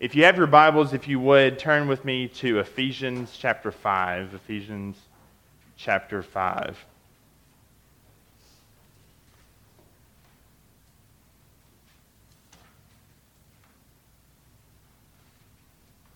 If 0.00 0.16
you 0.16 0.24
have 0.24 0.38
your 0.38 0.46
Bibles, 0.46 0.94
if 0.94 1.06
you 1.08 1.20
would, 1.20 1.58
turn 1.58 1.86
with 1.86 2.06
me 2.06 2.26
to 2.28 2.58
Ephesians 2.60 3.36
chapter 3.38 3.70
5. 3.70 4.32
Ephesians 4.32 4.96
chapter 5.76 6.22
5. 6.22 6.86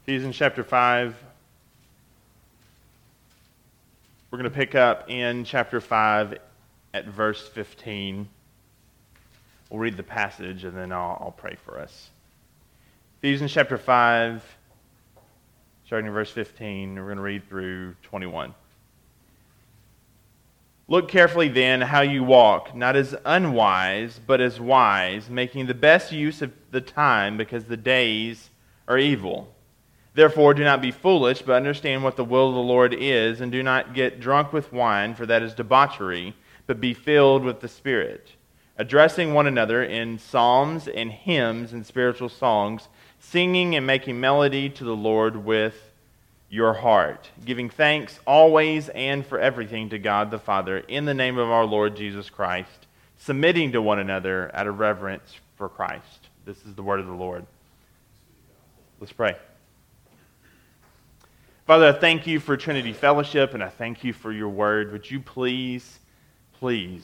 Ephesians 0.04 0.34
chapter 0.34 0.64
5. 0.64 1.14
We're 4.30 4.38
going 4.38 4.50
to 4.50 4.56
pick 4.56 4.74
up 4.74 5.10
in 5.10 5.44
chapter 5.44 5.82
5 5.82 6.38
at 6.94 7.04
verse 7.04 7.46
15. 7.48 8.26
We'll 9.68 9.80
read 9.80 9.98
the 9.98 10.02
passage 10.02 10.64
and 10.64 10.74
then 10.74 10.90
I'll, 10.90 11.18
I'll 11.20 11.34
pray 11.36 11.58
for 11.66 11.78
us. 11.78 12.08
Ephesians 13.24 13.52
chapter 13.52 13.78
5, 13.78 14.44
starting 15.86 16.08
in 16.08 16.12
verse 16.12 16.30
15, 16.30 16.94
we're 16.94 17.04
going 17.04 17.16
to 17.16 17.22
read 17.22 17.48
through 17.48 17.94
21. 18.02 18.54
Look 20.88 21.08
carefully 21.08 21.48
then 21.48 21.80
how 21.80 22.02
you 22.02 22.22
walk, 22.22 22.76
not 22.76 22.96
as 22.96 23.16
unwise, 23.24 24.20
but 24.26 24.42
as 24.42 24.60
wise, 24.60 25.30
making 25.30 25.64
the 25.64 25.72
best 25.72 26.12
use 26.12 26.42
of 26.42 26.52
the 26.70 26.82
time 26.82 27.38
because 27.38 27.64
the 27.64 27.78
days 27.78 28.50
are 28.88 28.98
evil. 28.98 29.48
Therefore, 30.12 30.52
do 30.52 30.62
not 30.62 30.82
be 30.82 30.90
foolish, 30.90 31.40
but 31.40 31.54
understand 31.54 32.04
what 32.04 32.16
the 32.16 32.26
will 32.26 32.50
of 32.50 32.54
the 32.54 32.60
Lord 32.60 32.92
is, 32.92 33.40
and 33.40 33.50
do 33.50 33.62
not 33.62 33.94
get 33.94 34.20
drunk 34.20 34.52
with 34.52 34.70
wine, 34.70 35.14
for 35.14 35.24
that 35.24 35.42
is 35.42 35.54
debauchery, 35.54 36.36
but 36.66 36.78
be 36.78 36.92
filled 36.92 37.42
with 37.42 37.60
the 37.60 37.68
Spirit, 37.68 38.32
addressing 38.76 39.32
one 39.32 39.46
another 39.46 39.82
in 39.82 40.18
psalms 40.18 40.86
and 40.86 41.10
hymns 41.10 41.72
and 41.72 41.86
spiritual 41.86 42.28
songs 42.28 42.88
singing 43.30 43.74
and 43.74 43.86
making 43.86 44.20
melody 44.20 44.68
to 44.70 44.84
the 44.84 44.96
Lord 44.96 45.44
with 45.44 45.90
your 46.48 46.72
heart, 46.72 47.30
giving 47.44 47.68
thanks 47.68 48.20
always 48.26 48.88
and 48.90 49.26
for 49.26 49.38
everything 49.38 49.88
to 49.90 49.98
God 49.98 50.30
the 50.30 50.38
Father 50.38 50.78
in 50.78 51.04
the 51.04 51.14
name 51.14 51.36
of 51.36 51.50
our 51.50 51.64
Lord 51.64 51.96
Jesus 51.96 52.30
Christ, 52.30 52.86
submitting 53.18 53.72
to 53.72 53.82
one 53.82 53.98
another 53.98 54.50
out 54.54 54.66
of 54.66 54.78
reverence 54.78 55.34
for 55.56 55.68
Christ. 55.68 56.28
This 56.44 56.64
is 56.64 56.74
the 56.74 56.82
word 56.82 57.00
of 57.00 57.06
the 57.06 57.12
Lord. 57.12 57.44
Let's 59.00 59.12
pray. 59.12 59.36
Father, 61.66 61.88
I 61.88 61.92
thank 61.92 62.26
you 62.26 62.38
for 62.38 62.56
Trinity 62.56 62.92
Fellowship 62.92 63.54
and 63.54 63.62
I 63.62 63.68
thank 63.68 64.04
you 64.04 64.12
for 64.12 64.30
your 64.30 64.50
word. 64.50 64.92
Would 64.92 65.10
you 65.10 65.18
please, 65.18 65.98
please 66.60 67.02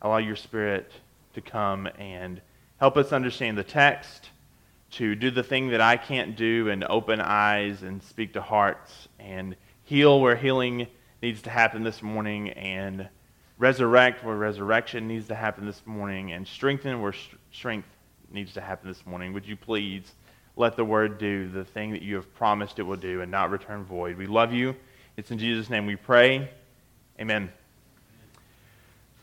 allow 0.00 0.18
your 0.18 0.36
Spirit 0.36 0.90
to 1.34 1.40
come 1.40 1.86
and 1.98 2.40
help 2.80 2.96
us 2.96 3.12
understand 3.12 3.56
the 3.56 3.62
text 3.62 4.30
to 4.92 5.14
do 5.14 5.30
the 5.30 5.42
thing 5.42 5.68
that 5.68 5.80
I 5.80 5.96
can't 5.96 6.36
do 6.36 6.68
and 6.68 6.84
open 6.84 7.20
eyes 7.20 7.82
and 7.82 8.02
speak 8.02 8.34
to 8.34 8.42
hearts 8.42 9.08
and 9.18 9.56
heal 9.84 10.20
where 10.20 10.36
healing 10.36 10.86
needs 11.22 11.42
to 11.42 11.50
happen 11.50 11.82
this 11.82 12.02
morning 12.02 12.50
and 12.50 13.08
resurrect 13.58 14.24
where 14.24 14.36
resurrection 14.36 15.08
needs 15.08 15.28
to 15.28 15.34
happen 15.34 15.64
this 15.64 15.82
morning 15.86 16.32
and 16.32 16.46
strengthen 16.46 17.00
where 17.00 17.14
strength 17.52 17.88
needs 18.30 18.54
to 18.54 18.60
happen 18.60 18.88
this 18.88 19.06
morning. 19.06 19.32
Would 19.32 19.46
you 19.46 19.56
please 19.56 20.12
let 20.56 20.76
the 20.76 20.84
word 20.84 21.18
do 21.18 21.48
the 21.48 21.64
thing 21.64 21.92
that 21.92 22.02
you 22.02 22.16
have 22.16 22.34
promised 22.34 22.78
it 22.78 22.82
will 22.82 22.96
do 22.96 23.22
and 23.22 23.30
not 23.30 23.50
return 23.50 23.84
void? 23.84 24.16
We 24.16 24.26
love 24.26 24.52
you. 24.52 24.76
It's 25.16 25.30
in 25.30 25.38
Jesus' 25.38 25.70
name 25.70 25.86
we 25.86 25.96
pray. 25.96 26.50
Amen. 27.20 27.50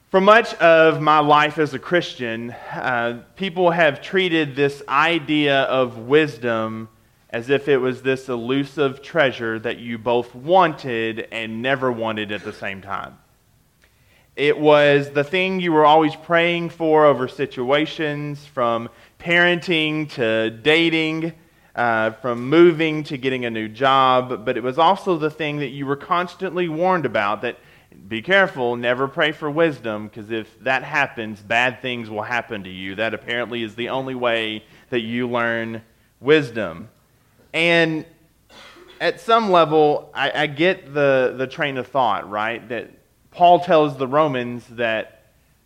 For 0.09 0.19
much 0.19 0.55
of 0.55 1.01
my 1.01 1.19
life 1.19 1.59
as 1.59 1.75
a 1.75 1.77
Christian, 1.77 2.49
uh, 2.73 3.21
people 3.35 3.69
have 3.69 4.01
treated 4.01 4.55
this 4.55 4.81
idea 4.89 5.61
of 5.65 5.99
wisdom 5.99 6.89
as 7.29 7.51
if 7.51 7.67
it 7.67 7.77
was 7.77 8.01
this 8.01 8.27
elusive 8.27 9.03
treasure 9.03 9.59
that 9.59 9.77
you 9.77 9.99
both 9.99 10.33
wanted 10.33 11.27
and 11.31 11.61
never 11.61 11.91
wanted 11.91 12.31
at 12.31 12.43
the 12.43 12.51
same 12.51 12.81
time. 12.81 13.19
It 14.35 14.57
was 14.57 15.11
the 15.11 15.23
thing 15.23 15.59
you 15.59 15.73
were 15.73 15.85
always 15.85 16.15
praying 16.15 16.71
for 16.71 17.05
over 17.05 17.27
situations, 17.27 18.43
from 18.47 18.89
parenting 19.19 20.09
to 20.13 20.49
dating, 20.49 21.33
uh, 21.75 22.13
from 22.13 22.49
moving 22.49 23.03
to 23.03 23.17
getting 23.19 23.45
a 23.45 23.51
new 23.51 23.67
job, 23.67 24.43
but 24.43 24.57
it 24.57 24.63
was 24.63 24.79
also 24.79 25.19
the 25.19 25.29
thing 25.29 25.57
that 25.57 25.69
you 25.69 25.85
were 25.85 25.95
constantly 25.95 26.67
warned 26.67 27.05
about 27.05 27.43
that 27.43 27.59
be 28.07 28.21
careful, 28.21 28.75
never 28.75 29.07
pray 29.07 29.31
for 29.31 29.49
wisdom, 29.49 30.07
because 30.07 30.31
if 30.31 30.59
that 30.63 30.83
happens, 30.83 31.41
bad 31.41 31.81
things 31.81 32.09
will 32.09 32.23
happen 32.23 32.63
to 32.63 32.69
you. 32.69 32.95
That 32.95 33.13
apparently 33.13 33.63
is 33.63 33.75
the 33.75 33.89
only 33.89 34.15
way 34.15 34.63
that 34.89 35.01
you 35.01 35.27
learn 35.27 35.81
wisdom. 36.19 36.89
And 37.53 38.05
at 39.01 39.21
some 39.21 39.51
level, 39.51 40.11
I, 40.13 40.43
I 40.43 40.47
get 40.47 40.93
the, 40.93 41.33
the 41.37 41.47
train 41.47 41.77
of 41.77 41.87
thought, 41.87 42.29
right? 42.29 42.67
That 42.69 42.91
Paul 43.31 43.59
tells 43.59 43.97
the 43.97 44.07
Romans 44.07 44.65
that 44.71 45.15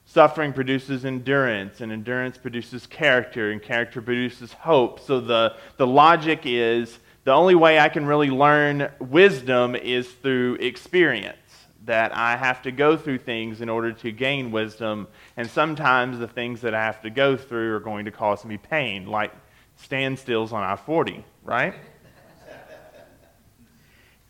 suffering 0.06 0.54
produces 0.54 1.06
endurance, 1.06 1.82
and 1.82 1.92
endurance 1.92 2.38
produces 2.38 2.86
character, 2.86 3.52
and 3.52 3.62
character 3.62 4.02
produces 4.02 4.52
hope. 4.54 5.00
So 5.00 5.20
the, 5.20 5.56
the 5.78 5.88
logic 5.88 6.42
is 6.44 7.00
the 7.24 7.32
only 7.32 7.56
way 7.56 7.80
I 7.80 7.90
can 7.90 8.06
really 8.06 8.30
learn 8.30 8.92
wisdom 9.00 9.76
is 9.76 10.10
through 10.10 10.56
experience 10.56 11.38
that 11.86 12.16
I 12.16 12.38
have 12.38 12.62
to 12.64 12.72
go 12.72 12.96
through 12.96 13.20
things 13.20 13.62
in 13.62 13.70
order 13.70 13.92
to 13.92 14.12
gain 14.12 14.52
wisdom, 14.52 15.08
and 15.36 15.50
sometimes 15.50 16.20
the 16.20 16.28
things 16.28 16.62
that 16.62 16.74
I 16.74 16.82
have 16.82 17.02
to 17.02 17.10
go 17.10 17.36
through 17.36 17.76
are 17.76 17.80
going 17.80 18.06
to 18.06 18.12
cause 18.12 18.46
me 18.46 18.58
pain, 18.58 19.08
like 19.08 19.34
standstills 19.82 20.54
on 20.54 20.64
I 20.64 20.76
40, 20.76 21.26
right? 21.44 21.74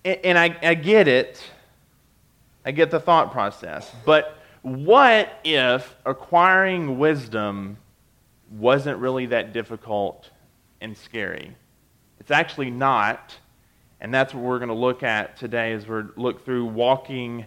and, 0.04 0.20
and 0.24 0.38
I, 0.38 0.56
I 0.64 0.74
get 0.74 1.08
it. 1.08 1.44
I 2.66 2.72
get 2.72 2.92
the 2.92 3.00
thought 3.00 3.32
process. 3.32 3.92
But 4.06 4.38
what 4.62 5.40
if 5.44 5.96
acquiring 6.06 6.98
wisdom 6.98 7.78
wasn't 8.50 8.98
really 9.00 9.28
that 9.28 9.54
difficult 9.54 10.30
and 10.82 10.98
scary? 10.98 11.56
It's 12.20 12.32
actually 12.32 12.72
not. 12.72 13.38
And 14.04 14.14
that's 14.14 14.34
what 14.34 14.44
we're 14.44 14.60
going 14.60 14.68
to 14.68 14.76
look 14.76 15.02
at 15.02 15.38
today 15.38 15.72
as 15.72 15.88
we 15.88 16.02
look 16.18 16.44
through 16.44 16.66
walking 16.66 17.46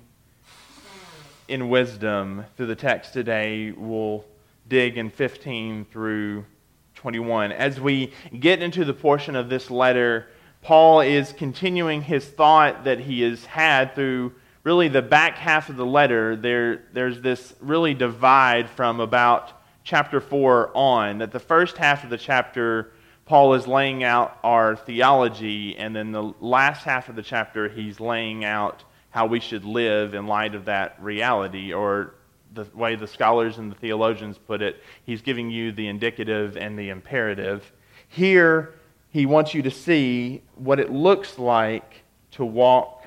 in 1.48 1.68
wisdom 1.68 2.46
through 2.56 2.68
the 2.68 2.74
text 2.74 3.12
today. 3.12 3.72
We'll 3.72 4.24
dig 4.66 4.96
in 4.96 5.10
15 5.10 5.84
through 5.92 6.46
21. 6.94 7.52
As 7.52 7.78
we 7.78 8.14
get 8.40 8.62
into 8.62 8.86
the 8.86 8.94
portion 8.94 9.36
of 9.36 9.50
this 9.50 9.70
letter, 9.70 10.28
Paul 10.62 11.02
is 11.02 11.34
continuing 11.34 12.00
his 12.00 12.24
thought 12.24 12.84
that 12.84 13.00
he 13.00 13.20
has 13.20 13.44
had 13.44 13.94
through 13.94 14.32
really 14.64 14.88
the 14.88 15.02
back 15.02 15.36
half 15.36 15.68
of 15.68 15.76
the 15.76 15.84
letter. 15.84 16.36
There, 16.36 16.84
there's 16.94 17.20
this 17.20 17.52
really 17.60 17.92
divide 17.92 18.70
from 18.70 19.00
about 19.00 19.52
chapter 19.84 20.22
4 20.22 20.74
on, 20.74 21.18
that 21.18 21.32
the 21.32 21.38
first 21.38 21.76
half 21.76 22.02
of 22.02 22.08
the 22.08 22.16
chapter 22.16 22.92
Paul 23.26 23.54
is 23.54 23.66
laying 23.66 24.04
out 24.04 24.38
our 24.44 24.76
theology, 24.76 25.76
and 25.76 25.94
then 25.94 26.12
the 26.12 26.32
last 26.40 26.84
half 26.84 27.08
of 27.08 27.16
the 27.16 27.22
chapter, 27.22 27.68
he's 27.68 27.98
laying 28.00 28.44
out 28.44 28.84
how 29.10 29.26
we 29.26 29.40
should 29.40 29.64
live 29.64 30.14
in 30.14 30.26
light 30.26 30.54
of 30.54 30.66
that 30.66 30.96
reality, 31.02 31.72
or 31.72 32.14
the 32.54 32.66
way 32.74 32.94
the 32.94 33.06
scholars 33.06 33.58
and 33.58 33.70
the 33.70 33.76
theologians 33.76 34.38
put 34.38 34.62
it, 34.62 34.82
he's 35.04 35.22
giving 35.22 35.50
you 35.50 35.72
the 35.72 35.88
indicative 35.88 36.56
and 36.56 36.78
the 36.78 36.88
imperative. 36.88 37.72
Here, 38.08 38.74
he 39.10 39.26
wants 39.26 39.54
you 39.54 39.62
to 39.62 39.70
see 39.70 40.42
what 40.54 40.78
it 40.78 40.92
looks 40.92 41.38
like 41.38 42.02
to 42.32 42.44
walk 42.44 43.06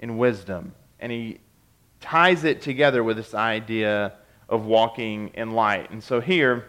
in 0.00 0.18
wisdom. 0.18 0.72
And 0.98 1.12
he 1.12 1.38
ties 2.00 2.44
it 2.44 2.62
together 2.62 3.04
with 3.04 3.16
this 3.16 3.34
idea 3.34 4.14
of 4.48 4.64
walking 4.64 5.30
in 5.34 5.52
light. 5.52 5.90
And 5.90 6.02
so 6.02 6.20
here, 6.20 6.66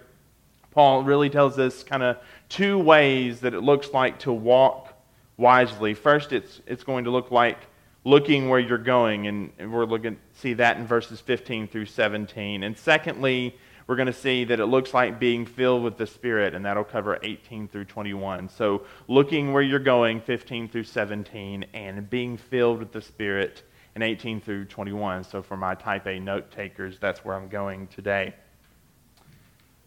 Paul 0.72 1.04
really 1.04 1.30
tells 1.30 1.60
us 1.60 1.84
kind 1.84 2.04
of 2.04 2.18
two 2.52 2.78
ways 2.78 3.40
that 3.40 3.54
it 3.54 3.62
looks 3.62 3.92
like 3.92 4.20
to 4.20 4.34
walk 4.34 4.94
wisely. 5.38 5.94
First, 5.94 6.34
it's, 6.34 6.60
it's 6.68 6.84
going 6.84 7.06
to 7.06 7.10
look 7.10 7.32
like 7.32 7.58
looking 8.04 8.50
where 8.50 8.60
you're 8.60 8.78
going, 8.78 9.28
and, 9.28 9.52
we're 9.72 9.86
looking 9.86 10.18
see 10.34 10.54
that 10.56 10.78
in 10.78 10.86
verses 10.86 11.22
15 11.22 11.70
through 11.70 11.86
17. 11.86 12.64
And 12.64 12.78
secondly, 12.78 13.56
we're 13.88 13.96
going 13.96 14.08
to 14.08 14.14
see 14.14 14.44
that 14.46 14.60
it 14.60 14.66
looks 14.66 14.94
like 14.94 15.18
being 15.20 15.46
filled 15.46 15.84
with 15.84 15.98
the 15.98 16.06
Spirit, 16.06 16.54
and 16.54 16.66
that'll 16.66 16.84
cover 16.84 17.20
18 17.24 17.70
through 17.70 17.86
21. 17.86 18.50
So, 18.50 18.84
looking 19.08 19.54
where 19.54 19.64
you're 19.64 19.80
going, 19.80 20.20
15 20.20 20.68
through 20.68 20.84
17, 20.84 21.66
and 21.74 22.10
being 22.10 22.38
filled 22.38 22.80
with 22.80 22.92
the 22.92 23.02
Spirit 23.02 23.64
in 23.96 24.02
18 24.02 24.42
through 24.42 24.66
21. 24.66 25.24
So, 25.24 25.42
for 25.42 25.56
my 25.56 25.74
type 25.76 26.06
A 26.06 26.20
note 26.20 26.52
takers, 26.52 27.00
that's 27.00 27.24
where 27.24 27.36
I'm 27.36 27.48
going 27.48 27.88
today. 27.88 28.34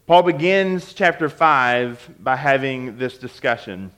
Paul 0.07 0.23
begins 0.25 0.93
chapter 0.93 1.31
5 1.31 2.17
by 2.21 2.37
having 2.37 2.99
this 2.99 3.17
discussion. 3.17 3.91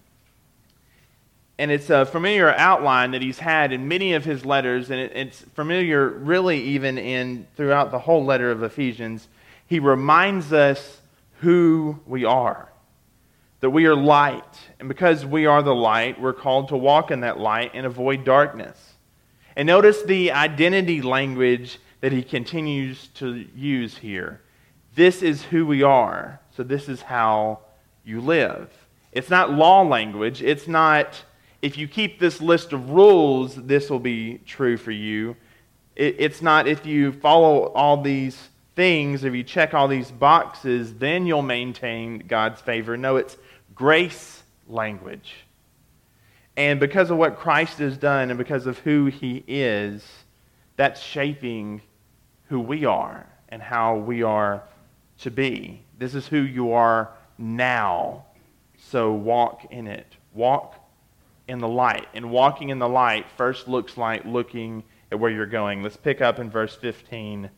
And 1.59 1.73
it's 1.73 1.91
a 1.91 2.07
familiar 2.07 2.49
outline 2.49 3.11
that 3.11 3.23
he's 3.23 3.41
had 3.41 3.73
in 3.73 3.89
many 3.89 4.13
of 4.13 4.25
his 4.25 4.45
letters, 4.45 4.91
and 4.93 5.01
it's 5.01 5.41
familiar 5.57 6.09
really 6.09 6.63
even 6.63 6.97
in 6.97 7.49
throughout 7.57 7.91
the 7.91 7.99
whole 7.99 8.25
letter 8.25 8.53
of 8.53 8.63
Ephesians. 8.63 9.27
He 9.67 9.81
reminds 9.81 10.53
us 10.53 11.01
who 11.41 11.99
we 12.07 12.25
are. 12.25 12.69
that 13.61 13.71
we 13.71 13.87
are 13.87 13.97
light. 13.97 14.45
And 14.79 14.89
because 14.89 15.25
we 15.25 15.47
are 15.47 15.63
the 15.63 15.75
light, 15.75 16.21
we're 16.21 16.33
called 16.33 16.69
to 16.69 16.77
walk 16.77 17.11
in 17.11 17.21
that 17.21 17.41
light 17.41 17.73
and 17.75 17.87
avoid 17.87 18.25
darkness. 18.25 18.95
And 19.57 19.67
notice 19.67 20.03
the 20.03 20.33
identity 20.33 21.01
language 21.03 21.79
that 22.01 22.13
he 22.13 22.23
continues 22.23 23.09
to 23.15 23.47
use 23.57 23.97
here. 23.97 24.41
This 24.97 25.23
is 25.23 25.43
who 25.43 25.67
we 25.67 25.83
are, 25.83 26.41
so 26.57 26.63
this 26.63 26.89
is 26.89 27.03
how 27.03 27.61
you 28.03 28.21
live. 28.21 28.71
It's 29.13 29.29
not 29.29 29.53
law 29.53 29.83
language. 29.83 30.43
It's 30.43 30.67
not, 30.67 31.23
if 31.61 31.77
you 31.77 31.87
keep 31.87 32.19
this 32.19 32.41
list 32.41 32.73
of 32.73 32.91
rules, 32.91 33.57
this 33.57 33.91
will 33.91 34.01
be 34.01 34.39
true 34.47 34.79
for 34.79 34.93
you. 34.93 35.37
It's 35.95 36.41
not, 36.41 36.67
if 36.67 36.87
you 36.87 37.13
follow 37.13 37.67
all 37.75 38.01
these 38.01 38.49
things, 38.75 39.25
if 39.25 39.35
you 39.35 39.43
check 39.43 39.75
all 39.75 39.87
these 39.87 40.11
boxes, 40.11 40.95
then 40.95 41.27
you'll 41.27 41.43
maintain 41.43 42.21
God's 42.27 42.63
favor. 42.63 42.97
No, 42.97 43.17
it's 43.17 43.37
grace 43.75 44.43
language. 44.67 45.45
And 46.57 46.81
because 46.81 47.11
of 47.11 47.19
what 47.19 47.39
Christ 47.39 47.79
has 47.81 47.99
done 47.99 48.31
and 48.31 48.39
because 48.39 48.67
of 48.67 48.79
who 48.79 49.07
he 49.07 49.45
is, 49.47 50.07
that's 50.77 51.03
shaping 51.03 51.83
who 52.49 52.61
we 52.61 52.87
are 52.87 53.27
and 53.51 53.61
how 53.61 53.97
we 53.97 54.23
are 54.23 54.63
to 55.21 55.31
be. 55.31 55.83
This 55.99 56.15
is 56.15 56.27
who 56.27 56.39
you 56.39 56.73
are 56.73 57.11
now. 57.39 58.25
So 58.79 59.13
walk 59.13 59.67
in 59.71 59.87
it. 59.87 60.07
Walk 60.35 60.75
in 61.49 61.59
the 61.59 61.69
light. 61.69 62.07
And 62.15 62.31
walking 62.31 62.71
in 62.71 62.79
the 62.79 62.89
light 62.89 63.27
first 63.37 63.69
looks 63.69 63.97
like 63.97 64.25
looking 64.25 64.85
at 65.11 65.19
where 65.19 65.31
you're 65.31 65.47
going. 65.47 65.83
Let's 65.83 65.97
pick 65.97 66.21
up 66.21 66.39
in 66.39 66.51
verse 66.51 66.75
15 66.75 67.51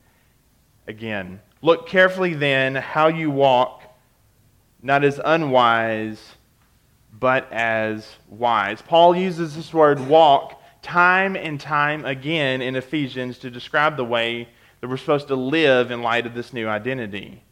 again. 0.87 1.40
Look 1.62 1.88
carefully 1.88 2.34
then 2.34 2.75
how 2.76 3.08
you 3.08 3.31
walk, 3.31 3.82
not 4.82 5.04
as 5.04 5.20
unwise 5.25 6.37
but 7.19 7.50
as 7.52 8.16
wise. 8.28 8.82
Paul 8.82 9.16
uses 9.16 9.56
this 9.56 9.72
word 9.72 10.00
walk 10.08 10.61
time 10.82 11.37
and 11.37 11.61
time 11.61 12.04
again 12.04 12.62
in 12.62 12.76
Ephesians 12.76 13.38
to 13.38 13.50
describe 13.50 13.96
the 13.96 14.04
way 14.04 14.49
that 14.81 14.88
we're 14.88 14.96
supposed 14.96 15.28
to 15.28 15.37
live 15.37 15.90
in 15.90 16.02
light 16.02 16.26
of 16.26 16.34
this 16.34 16.52
new 16.52 16.69
identity. 16.69 17.43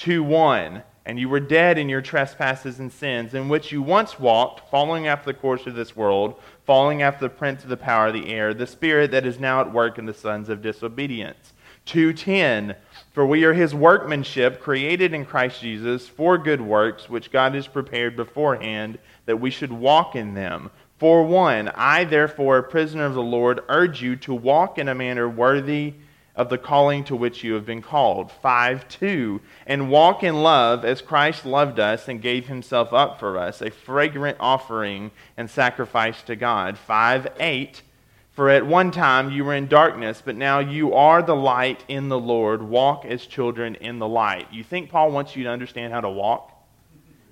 2 0.00 0.22
1. 0.22 0.82
And 1.06 1.18
you 1.18 1.28
were 1.28 1.40
dead 1.40 1.76
in 1.76 1.88
your 1.88 2.00
trespasses 2.00 2.78
and 2.78 2.92
sins, 2.92 3.34
in 3.34 3.48
which 3.48 3.72
you 3.72 3.82
once 3.82 4.18
walked, 4.18 4.70
following 4.70 5.06
after 5.06 5.32
the 5.32 5.38
course 5.38 5.66
of 5.66 5.74
this 5.74 5.94
world, 5.94 6.40
following 6.64 7.02
after 7.02 7.26
the 7.26 7.34
prince 7.34 7.62
of 7.62 7.68
the 7.68 7.76
power 7.76 8.08
of 8.08 8.14
the 8.14 8.32
air, 8.32 8.54
the 8.54 8.66
spirit 8.66 9.10
that 9.10 9.26
is 9.26 9.38
now 9.38 9.60
at 9.60 9.72
work 9.72 9.98
in 9.98 10.06
the 10.06 10.14
sons 10.14 10.48
of 10.48 10.62
disobedience 10.62 11.52
2:10 11.86 12.76
For 13.12 13.26
we 13.26 13.44
are 13.44 13.52
his 13.52 13.74
workmanship 13.74 14.60
created 14.60 15.12
in 15.12 15.26
Christ 15.26 15.60
Jesus 15.60 16.08
for 16.08 16.38
good 16.38 16.60
works 16.60 17.10
which 17.10 17.32
God 17.32 17.54
has 17.54 17.66
prepared 17.66 18.16
beforehand 18.16 18.98
that 19.26 19.40
we 19.40 19.50
should 19.50 19.72
walk 19.72 20.14
in 20.14 20.34
them. 20.34 20.70
For 20.98 21.24
one, 21.24 21.70
I 21.74 22.04
therefore, 22.04 22.58
a 22.58 22.62
prisoner 22.62 23.04
of 23.04 23.14
the 23.14 23.22
Lord, 23.22 23.60
urge 23.68 24.02
you 24.02 24.16
to 24.16 24.34
walk 24.34 24.78
in 24.78 24.88
a 24.88 24.94
manner 24.94 25.28
worthy 25.28 25.94
of 26.40 26.48
the 26.48 26.56
calling 26.56 27.04
to 27.04 27.14
which 27.14 27.44
you 27.44 27.52
have 27.52 27.66
been 27.66 27.82
called. 27.82 28.32
5 28.32 28.88
2 28.88 29.42
And 29.66 29.90
walk 29.90 30.22
in 30.22 30.42
love 30.42 30.86
as 30.86 31.02
Christ 31.02 31.44
loved 31.44 31.78
us 31.78 32.08
and 32.08 32.22
gave 32.22 32.48
himself 32.48 32.94
up 32.94 33.20
for 33.20 33.36
us, 33.36 33.60
a 33.60 33.70
fragrant 33.70 34.38
offering 34.40 35.10
and 35.36 35.50
sacrifice 35.50 36.22
to 36.22 36.36
God. 36.36 36.78
5 36.78 37.28
8 37.38 37.82
for 38.32 38.48
at 38.48 38.64
one 38.64 38.90
time 38.90 39.30
you 39.30 39.44
were 39.44 39.54
in 39.54 39.66
darkness, 39.66 40.22
but 40.24 40.34
now 40.34 40.60
you 40.60 40.94
are 40.94 41.20
the 41.20 41.36
light 41.36 41.84
in 41.88 42.08
the 42.08 42.18
Lord. 42.18 42.62
Walk 42.62 43.04
as 43.04 43.26
children 43.26 43.74
in 43.74 43.98
the 43.98 44.08
light. 44.08 44.50
You 44.50 44.64
think 44.64 44.88
Paul 44.88 45.10
wants 45.10 45.36
you 45.36 45.44
to 45.44 45.50
understand 45.50 45.92
how 45.92 46.00
to 46.00 46.08
walk? 46.08 46.50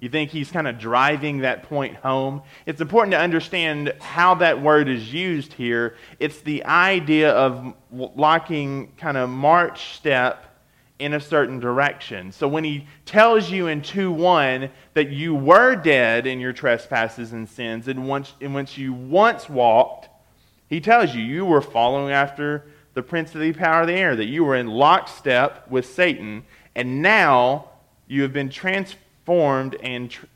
You 0.01 0.09
think 0.09 0.31
he's 0.31 0.51
kind 0.51 0.69
of 0.69 0.79
driving 0.79 1.39
that 1.39 1.65
point 1.65 1.97
home? 1.97 2.43
It's 2.67 2.81
important 2.81 3.13
to 3.13 3.19
understand 3.19 3.95
how 4.01 4.37
that 4.37 4.63
word 4.63 4.89
is 4.89 5.13
used 5.13 5.53
here. 5.53 5.97
It's 6.21 6.41
the 6.41 6.65
idea 6.65 7.33
of 7.33 7.75
locking 7.91 8.93
kind 8.97 9.17
of 9.17 9.29
march 9.29 9.97
step 9.97 10.45
in 10.99 11.15
a 11.15 11.21
certain 11.21 11.61
direction. 11.61 12.33
So 12.33 12.49
when 12.49 12.65
he 12.65 12.87
tells 13.07 13.51
you 13.51 13.69
in 13.69 13.83
2 13.83 14.11
1 14.13 14.71
that 14.95 15.11
you 15.11 15.35
were 15.35 15.75
dead 15.77 16.27
in 16.27 16.41
your 16.41 16.53
trespasses 16.53 17.33
and 17.33 17.49
sins, 17.49 17.89
and 17.89 18.09
once, 18.09 18.35
in 18.41 18.53
which 18.53 18.79
you 18.79 18.93
once 18.93 19.49
walked, 19.49 20.09
he 20.69 20.81
tells 20.81 21.15
you 21.15 21.23
you 21.23 21.45
were 21.45 21.61
following 21.61 22.13
after 22.13 22.67
the 22.95 23.03
prince 23.03 23.35
of 23.35 23.41
the 23.41 23.53
power 23.53 23.83
of 23.83 23.87
the 23.87 23.95
air, 23.95 24.17
that 24.17 24.27
you 24.27 24.45
were 24.45 24.57
in 24.57 24.67
lockstep 24.67 25.71
with 25.71 25.87
Satan, 25.87 26.45
and 26.75 27.01
now 27.01 27.71
you 28.09 28.23
have 28.23 28.33
been 28.33 28.49
transformed 28.49 29.05
and 29.29 30.11
tr- 30.11 30.27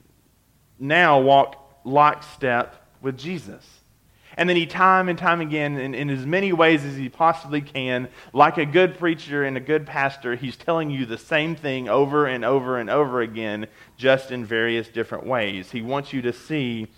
now 0.78 1.20
walk 1.20 1.56
lockstep 1.84 2.76
with 3.00 3.18
Jesus. 3.18 3.66
And 4.36 4.48
then 4.48 4.56
he, 4.56 4.66
time 4.66 5.08
and 5.08 5.18
time 5.18 5.40
again, 5.40 5.76
in, 5.76 5.94
in 5.94 6.08
as 6.08 6.24
many 6.24 6.52
ways 6.52 6.84
as 6.84 6.96
he 6.96 7.08
possibly 7.08 7.60
can, 7.60 8.08
like 8.32 8.56
a 8.56 8.64
good 8.64 8.98
preacher 8.98 9.44
and 9.44 9.56
a 9.56 9.60
good 9.60 9.86
pastor, 9.86 10.36
he's 10.36 10.56
telling 10.56 10.90
you 10.90 11.04
the 11.04 11.18
same 11.18 11.54
thing 11.54 11.88
over 11.88 12.26
and 12.26 12.44
over 12.44 12.78
and 12.78 12.88
over 12.88 13.20
again, 13.20 13.66
just 13.96 14.30
in 14.30 14.44
various 14.44 14.88
different 14.88 15.26
ways. 15.26 15.70
He 15.70 15.82
wants 15.82 16.12
you 16.12 16.22
to 16.22 16.32
see 16.32 16.88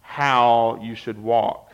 how 0.00 0.80
you 0.82 0.94
should 0.94 1.18
walk. 1.18 1.72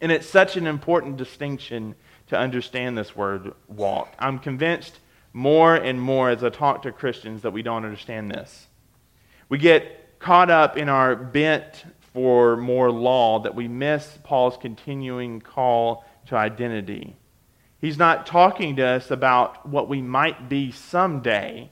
And 0.00 0.10
it's 0.10 0.26
such 0.26 0.56
an 0.56 0.66
important 0.66 1.16
distinction 1.16 1.94
to 2.28 2.38
understand 2.38 2.96
this 2.96 3.14
word 3.14 3.52
walk. 3.68 4.14
I'm 4.18 4.38
convinced 4.38 5.00
more 5.38 5.76
and 5.76 6.02
more 6.02 6.30
as 6.30 6.42
I 6.42 6.48
talk 6.48 6.82
to 6.82 6.90
Christians 6.90 7.42
that 7.42 7.52
we 7.52 7.62
don't 7.62 7.84
understand 7.84 8.28
this. 8.28 8.66
We 9.48 9.58
get 9.58 10.18
caught 10.18 10.50
up 10.50 10.76
in 10.76 10.88
our 10.88 11.14
bent 11.14 11.84
for 12.12 12.56
more 12.56 12.90
law 12.90 13.38
that 13.38 13.54
we 13.54 13.68
miss 13.68 14.18
Paul's 14.24 14.56
continuing 14.56 15.40
call 15.40 16.04
to 16.26 16.34
identity. 16.34 17.14
He's 17.80 17.96
not 17.96 18.26
talking 18.26 18.74
to 18.76 18.82
us 18.84 19.12
about 19.12 19.64
what 19.64 19.88
we 19.88 20.02
might 20.02 20.48
be 20.48 20.72
someday. 20.72 21.70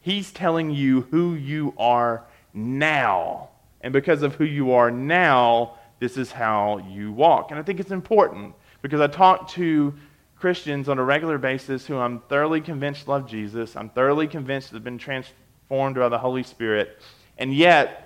He's 0.00 0.30
telling 0.30 0.70
you 0.70 1.00
who 1.10 1.34
you 1.34 1.72
are 1.78 2.26
now. 2.52 3.48
And 3.80 3.94
because 3.94 4.22
of 4.22 4.34
who 4.34 4.44
you 4.44 4.72
are 4.72 4.90
now, 4.90 5.78
this 5.98 6.18
is 6.18 6.30
how 6.30 6.86
you 6.90 7.10
walk. 7.12 7.52
And 7.52 7.58
I 7.58 7.62
think 7.62 7.80
it's 7.80 7.90
important 7.90 8.54
because 8.82 9.00
I 9.00 9.06
talk 9.06 9.48
to 9.52 9.94
Christians 10.40 10.88
on 10.88 10.98
a 10.98 11.04
regular 11.04 11.36
basis 11.38 11.86
who 11.86 11.96
I'm 11.96 12.20
thoroughly 12.20 12.60
convinced 12.60 13.08
love 13.08 13.28
Jesus. 13.28 13.74
I'm 13.74 13.88
thoroughly 13.90 14.28
convinced 14.28 14.70
have 14.70 14.84
been 14.84 14.98
transformed 14.98 15.96
by 15.96 16.08
the 16.08 16.18
Holy 16.18 16.42
Spirit. 16.42 16.98
And 17.38 17.52
yet, 17.52 18.04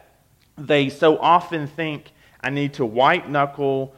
they 0.57 0.89
so 0.89 1.19
often 1.19 1.67
think 1.67 2.13
I 2.41 2.51
need 2.51 2.75
to 2.75 2.87
white 2.87 3.29
knuckle 3.29 3.95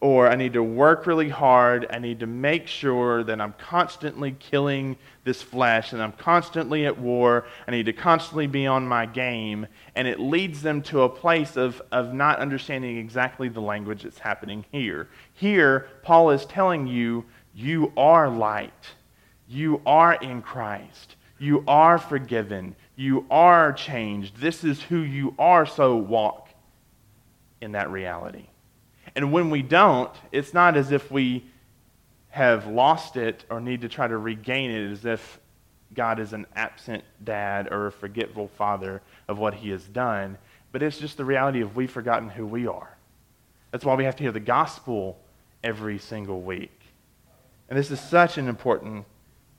or 0.00 0.28
I 0.28 0.34
need 0.34 0.54
to 0.54 0.62
work 0.62 1.06
really 1.06 1.28
hard. 1.28 1.86
I 1.90 1.98
need 1.98 2.20
to 2.20 2.26
make 2.26 2.66
sure 2.66 3.22
that 3.24 3.40
I'm 3.40 3.52
constantly 3.58 4.32
killing 4.32 4.96
this 5.24 5.42
flesh 5.42 5.92
and 5.92 6.02
I'm 6.02 6.12
constantly 6.12 6.86
at 6.86 6.98
war. 6.98 7.44
I 7.68 7.70
need 7.70 7.86
to 7.86 7.92
constantly 7.92 8.46
be 8.46 8.66
on 8.66 8.88
my 8.88 9.04
game. 9.04 9.66
And 9.94 10.08
it 10.08 10.18
leads 10.18 10.62
them 10.62 10.80
to 10.84 11.02
a 11.02 11.08
place 11.08 11.56
of, 11.56 11.82
of 11.92 12.14
not 12.14 12.38
understanding 12.38 12.96
exactly 12.96 13.50
the 13.50 13.60
language 13.60 14.04
that's 14.04 14.18
happening 14.18 14.64
here. 14.72 15.08
Here, 15.34 15.88
Paul 16.02 16.30
is 16.30 16.46
telling 16.46 16.86
you, 16.86 17.26
you 17.54 17.92
are 17.96 18.30
light. 18.30 18.94
You 19.48 19.82
are 19.84 20.14
in 20.14 20.40
Christ. 20.40 21.16
You 21.38 21.62
are 21.68 21.98
forgiven. 21.98 22.74
You 22.96 23.26
are 23.30 23.72
changed. 23.72 24.36
This 24.38 24.64
is 24.64 24.80
who 24.82 24.98
you 24.98 25.34
are, 25.38 25.66
so 25.66 25.96
walk 25.96 26.48
in 27.60 27.72
that 27.72 27.90
reality. 27.90 28.49
And 29.14 29.32
when 29.32 29.50
we 29.50 29.62
don't, 29.62 30.10
it's 30.32 30.54
not 30.54 30.76
as 30.76 30.92
if 30.92 31.10
we 31.10 31.44
have 32.30 32.66
lost 32.66 33.16
it 33.16 33.44
or 33.50 33.60
need 33.60 33.80
to 33.80 33.88
try 33.88 34.06
to 34.06 34.16
regain 34.16 34.70
it 34.70 34.92
as 34.92 35.04
if 35.04 35.40
God 35.94 36.20
is 36.20 36.32
an 36.32 36.46
absent 36.54 37.02
dad 37.24 37.72
or 37.72 37.88
a 37.88 37.92
forgetful 37.92 38.48
father 38.56 39.02
of 39.26 39.38
what 39.38 39.54
he 39.54 39.70
has 39.70 39.84
done. 39.84 40.38
But 40.72 40.82
it's 40.82 40.98
just 40.98 41.16
the 41.16 41.24
reality 41.24 41.60
of 41.60 41.74
we've 41.74 41.90
forgotten 41.90 42.28
who 42.28 42.46
we 42.46 42.66
are. 42.66 42.96
That's 43.72 43.84
why 43.84 43.94
we 43.94 44.04
have 44.04 44.16
to 44.16 44.22
hear 44.22 44.32
the 44.32 44.40
gospel 44.40 45.18
every 45.62 45.98
single 45.98 46.40
week. 46.40 46.80
And 47.68 47.78
this 47.78 47.90
is 47.90 48.00
such 48.00 48.38
an 48.38 48.48
important 48.48 49.04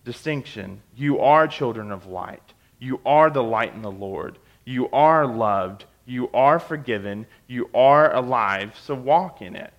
distinction. 0.03 0.81
You 0.95 1.19
are 1.19 1.47
children 1.47 1.91
of 1.91 2.07
light. 2.07 2.53
You 2.79 2.99
are 3.05 3.29
the 3.29 3.43
light 3.43 3.73
in 3.73 3.81
the 3.81 3.91
Lord. 3.91 4.39
You 4.65 4.89
are 4.89 5.25
loved. 5.25 5.85
You 6.05 6.29
are 6.33 6.59
forgiven. 6.59 7.27
You 7.47 7.69
are 7.73 8.13
alive. 8.13 8.75
So 8.81 8.95
walk 8.95 9.41
in 9.41 9.55
it. 9.55 9.73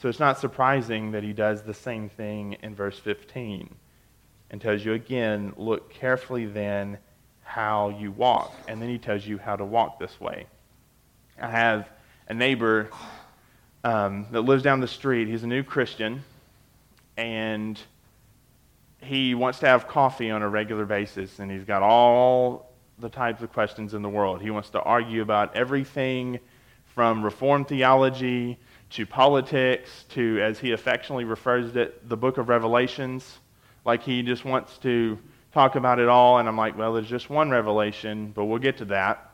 So 0.00 0.08
it's 0.08 0.20
not 0.20 0.38
surprising 0.38 1.12
that 1.12 1.24
he 1.24 1.32
does 1.32 1.62
the 1.62 1.74
same 1.74 2.08
thing 2.08 2.56
in 2.62 2.74
verse 2.74 2.98
15 2.98 3.74
and 4.50 4.60
tells 4.60 4.84
you 4.84 4.92
again, 4.92 5.52
look 5.56 5.90
carefully 5.90 6.46
then 6.46 6.98
how 7.42 7.88
you 7.88 8.12
walk. 8.12 8.54
And 8.68 8.80
then 8.80 8.88
he 8.88 8.98
tells 8.98 9.26
you 9.26 9.38
how 9.38 9.56
to 9.56 9.64
walk 9.64 9.98
this 9.98 10.20
way. 10.20 10.46
I 11.40 11.50
have 11.50 11.90
a 12.28 12.34
neighbor 12.34 12.90
um, 13.84 14.26
that 14.30 14.42
lives 14.42 14.62
down 14.62 14.80
the 14.80 14.88
street. 14.88 15.28
He's 15.28 15.42
a 15.42 15.46
new 15.46 15.62
Christian, 15.62 16.22
and 17.16 17.80
he 19.00 19.34
wants 19.34 19.60
to 19.60 19.66
have 19.66 19.88
coffee 19.88 20.30
on 20.30 20.42
a 20.42 20.48
regular 20.48 20.84
basis, 20.84 21.38
and 21.38 21.50
he's 21.50 21.64
got 21.64 21.82
all 21.82 22.67
the 23.00 23.08
types 23.08 23.42
of 23.42 23.52
questions 23.52 23.94
in 23.94 24.02
the 24.02 24.08
world. 24.08 24.40
He 24.40 24.50
wants 24.50 24.70
to 24.70 24.80
argue 24.80 25.22
about 25.22 25.54
everything 25.56 26.40
from 26.94 27.22
Reformed 27.22 27.68
theology 27.68 28.58
to 28.90 29.06
politics 29.06 30.04
to, 30.10 30.40
as 30.42 30.58
he 30.58 30.72
affectionately 30.72 31.24
refers 31.24 31.72
to 31.72 31.80
it, 31.82 32.08
the 32.08 32.16
book 32.16 32.38
of 32.38 32.48
Revelations. 32.48 33.38
Like 33.84 34.02
he 34.02 34.22
just 34.22 34.44
wants 34.44 34.78
to 34.78 35.18
talk 35.52 35.76
about 35.76 35.98
it 35.98 36.08
all. 36.08 36.38
And 36.38 36.48
I'm 36.48 36.56
like, 36.56 36.76
well, 36.76 36.94
there's 36.94 37.08
just 37.08 37.30
one 37.30 37.50
revelation, 37.50 38.32
but 38.34 38.46
we'll 38.46 38.58
get 38.58 38.78
to 38.78 38.86
that. 38.86 39.32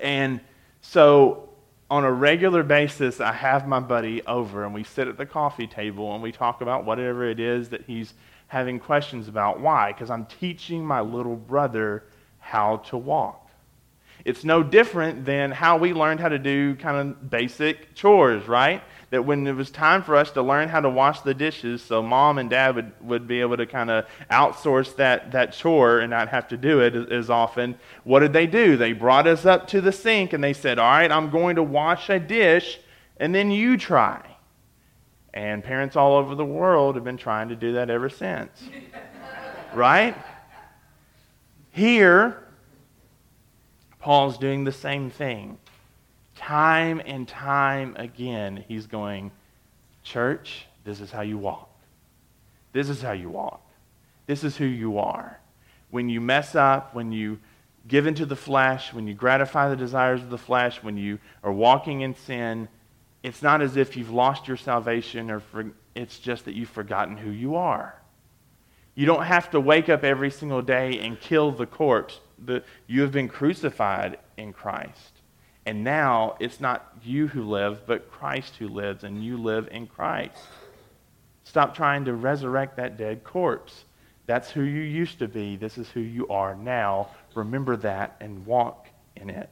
And 0.00 0.40
so 0.82 1.48
on 1.90 2.04
a 2.04 2.12
regular 2.12 2.62
basis, 2.62 3.20
I 3.20 3.32
have 3.32 3.66
my 3.66 3.80
buddy 3.80 4.24
over 4.26 4.64
and 4.64 4.74
we 4.74 4.84
sit 4.84 5.08
at 5.08 5.16
the 5.16 5.26
coffee 5.26 5.66
table 5.66 6.14
and 6.14 6.22
we 6.22 6.32
talk 6.32 6.60
about 6.60 6.84
whatever 6.84 7.24
it 7.28 7.40
is 7.40 7.68
that 7.70 7.82
he's 7.82 8.14
having 8.48 8.78
questions 8.78 9.28
about. 9.28 9.60
Why? 9.60 9.92
Because 9.92 10.10
I'm 10.10 10.26
teaching 10.26 10.84
my 10.84 11.00
little 11.00 11.36
brother 11.36 12.04
how 12.46 12.76
to 12.76 12.96
walk. 12.96 13.50
It's 14.24 14.44
no 14.44 14.62
different 14.62 15.24
than 15.24 15.50
how 15.50 15.76
we 15.76 15.92
learned 15.92 16.20
how 16.20 16.28
to 16.28 16.38
do 16.38 16.76
kind 16.76 16.96
of 16.96 17.30
basic 17.30 17.94
chores, 17.94 18.46
right? 18.46 18.82
That 19.10 19.24
when 19.24 19.46
it 19.46 19.52
was 19.52 19.70
time 19.70 20.02
for 20.02 20.16
us 20.16 20.30
to 20.32 20.42
learn 20.42 20.68
how 20.68 20.80
to 20.80 20.90
wash 20.90 21.20
the 21.20 21.34
dishes, 21.34 21.82
so 21.82 22.02
mom 22.02 22.38
and 22.38 22.48
dad 22.48 22.74
would, 22.76 22.92
would 23.00 23.28
be 23.28 23.40
able 23.40 23.56
to 23.56 23.66
kind 23.66 23.90
of 23.90 24.06
outsource 24.30 24.94
that, 24.96 25.32
that 25.32 25.52
chore 25.52 26.00
and 26.00 26.10
not 26.10 26.28
have 26.28 26.48
to 26.48 26.56
do 26.56 26.80
it 26.80 26.94
as, 26.94 27.06
as 27.08 27.30
often, 27.30 27.78
what 28.04 28.20
did 28.20 28.32
they 28.32 28.46
do? 28.46 28.76
They 28.76 28.92
brought 28.92 29.26
us 29.26 29.44
up 29.44 29.66
to 29.68 29.80
the 29.80 29.92
sink 29.92 30.32
and 30.32 30.42
they 30.42 30.52
said, 30.52 30.78
All 30.78 30.90
right, 30.90 31.10
I'm 31.10 31.30
going 31.30 31.56
to 31.56 31.62
wash 31.62 32.10
a 32.10 32.18
dish, 32.18 32.78
and 33.18 33.34
then 33.34 33.50
you 33.50 33.76
try. 33.76 34.24
And 35.34 35.62
parents 35.62 35.96
all 35.96 36.14
over 36.14 36.34
the 36.34 36.44
world 36.44 36.94
have 36.94 37.04
been 37.04 37.16
trying 37.16 37.48
to 37.50 37.56
do 37.56 37.74
that 37.74 37.90
ever 37.90 38.08
since. 38.08 38.62
right? 39.74 40.16
Here, 41.76 42.42
Paul's 43.98 44.38
doing 44.38 44.64
the 44.64 44.72
same 44.72 45.10
thing. 45.10 45.58
Time 46.34 47.02
and 47.04 47.28
time 47.28 47.94
again, 47.98 48.64
he's 48.66 48.86
going, 48.86 49.30
Church, 50.02 50.64
this 50.84 51.02
is 51.02 51.10
how 51.10 51.20
you 51.20 51.36
walk. 51.36 51.68
This 52.72 52.88
is 52.88 53.02
how 53.02 53.12
you 53.12 53.28
walk. 53.28 53.60
This 54.24 54.42
is 54.42 54.56
who 54.56 54.64
you 54.64 54.96
are. 54.96 55.38
When 55.90 56.08
you 56.08 56.18
mess 56.18 56.54
up, 56.54 56.94
when 56.94 57.12
you 57.12 57.38
give 57.86 58.06
into 58.06 58.24
the 58.24 58.36
flesh, 58.36 58.94
when 58.94 59.06
you 59.06 59.12
gratify 59.12 59.68
the 59.68 59.76
desires 59.76 60.22
of 60.22 60.30
the 60.30 60.38
flesh, 60.38 60.82
when 60.82 60.96
you 60.96 61.18
are 61.42 61.52
walking 61.52 62.00
in 62.00 62.14
sin, 62.14 62.68
it's 63.22 63.42
not 63.42 63.60
as 63.60 63.76
if 63.76 63.98
you've 63.98 64.08
lost 64.08 64.48
your 64.48 64.56
salvation 64.56 65.30
or 65.30 65.40
for, 65.40 65.66
it's 65.94 66.18
just 66.18 66.46
that 66.46 66.54
you've 66.54 66.70
forgotten 66.70 67.18
who 67.18 67.30
you 67.30 67.54
are. 67.56 68.00
You 68.96 69.06
don't 69.06 69.24
have 69.24 69.50
to 69.50 69.60
wake 69.60 69.88
up 69.88 70.02
every 70.02 70.32
single 70.32 70.62
day 70.62 70.98
and 70.98 71.20
kill 71.20 71.52
the 71.52 71.66
corpse 71.66 72.18
the, 72.44 72.62
you 72.86 73.02
have 73.02 73.12
been 73.12 73.28
crucified 73.28 74.18
in 74.36 74.52
Christ. 74.52 75.12
And 75.64 75.82
now 75.82 76.36
it's 76.38 76.60
not 76.60 76.96
you 77.02 77.26
who 77.26 77.42
live, 77.44 77.86
but 77.86 78.10
Christ 78.10 78.56
who 78.56 78.68
lives, 78.68 79.04
and 79.04 79.24
you 79.24 79.36
live 79.36 79.68
in 79.70 79.86
Christ. 79.86 80.38
Stop 81.44 81.74
trying 81.74 82.04
to 82.04 82.14
resurrect 82.14 82.76
that 82.76 82.96
dead 82.96 83.24
corpse. 83.24 83.84
That's 84.26 84.50
who 84.50 84.62
you 84.62 84.82
used 84.82 85.18
to 85.20 85.28
be. 85.28 85.56
This 85.56 85.78
is 85.78 85.88
who 85.90 86.00
you 86.00 86.28
are 86.28 86.54
now. 86.54 87.08
Remember 87.34 87.76
that 87.78 88.16
and 88.20 88.44
walk 88.46 88.88
in 89.16 89.30
it. 89.30 89.50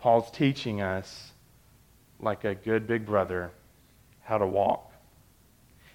Paul's 0.00 0.30
teaching 0.30 0.80
us, 0.80 1.32
like 2.18 2.44
a 2.44 2.54
good 2.54 2.86
big 2.86 3.06
brother, 3.06 3.50
how 4.22 4.38
to 4.38 4.46
walk. 4.46 4.92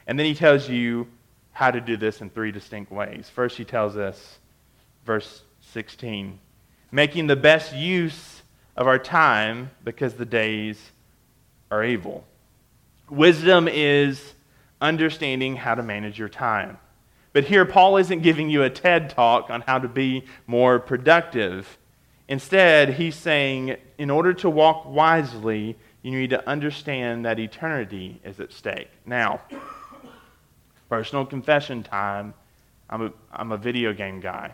And 0.07 0.17
then 0.17 0.25
he 0.27 0.35
tells 0.35 0.69
you 0.69 1.07
how 1.55 1.71
to 1.71 1.79
do 1.79 1.95
this 1.95 2.19
in 2.19 2.29
three 2.29 2.51
distinct 2.51 2.91
ways. 2.91 3.29
First, 3.33 3.57
he 3.57 3.63
tells 3.63 3.95
us 3.95 4.39
verse 5.05 5.41
16. 5.71 6.37
Making 6.91 7.27
the 7.27 7.37
best 7.37 7.73
use 7.73 8.41
of 8.75 8.87
our 8.87 8.99
time 8.99 9.71
because 9.85 10.15
the 10.15 10.25
days 10.25 10.91
are 11.71 11.81
evil. 11.81 12.27
Wisdom 13.09 13.69
is 13.69 14.33
understanding 14.81 15.55
how 15.55 15.75
to 15.75 15.81
manage 15.81 16.19
your 16.19 16.27
time. 16.27 16.77
But 17.31 17.45
here, 17.45 17.63
Paul 17.63 17.95
isn't 17.97 18.21
giving 18.21 18.49
you 18.49 18.63
a 18.63 18.69
TED 18.69 19.09
talk 19.11 19.49
on 19.49 19.61
how 19.61 19.79
to 19.79 19.87
be 19.87 20.25
more 20.47 20.77
productive. 20.77 21.77
Instead, 22.27 22.95
he's 22.95 23.15
saying, 23.15 23.77
in 23.97 24.09
order 24.09 24.33
to 24.33 24.49
walk 24.49 24.85
wisely, 24.85 25.77
you 26.01 26.11
need 26.11 26.31
to 26.31 26.49
understand 26.49 27.23
that 27.25 27.39
eternity 27.39 28.19
is 28.25 28.41
at 28.41 28.51
stake. 28.51 28.89
Now, 29.05 29.39
personal 30.89 31.25
confession 31.25 31.83
time. 31.83 32.33
I'm 32.89 33.07
a, 33.07 33.13
I'm 33.31 33.51
a 33.51 33.57
video 33.57 33.93
game 33.93 34.19
guy 34.19 34.53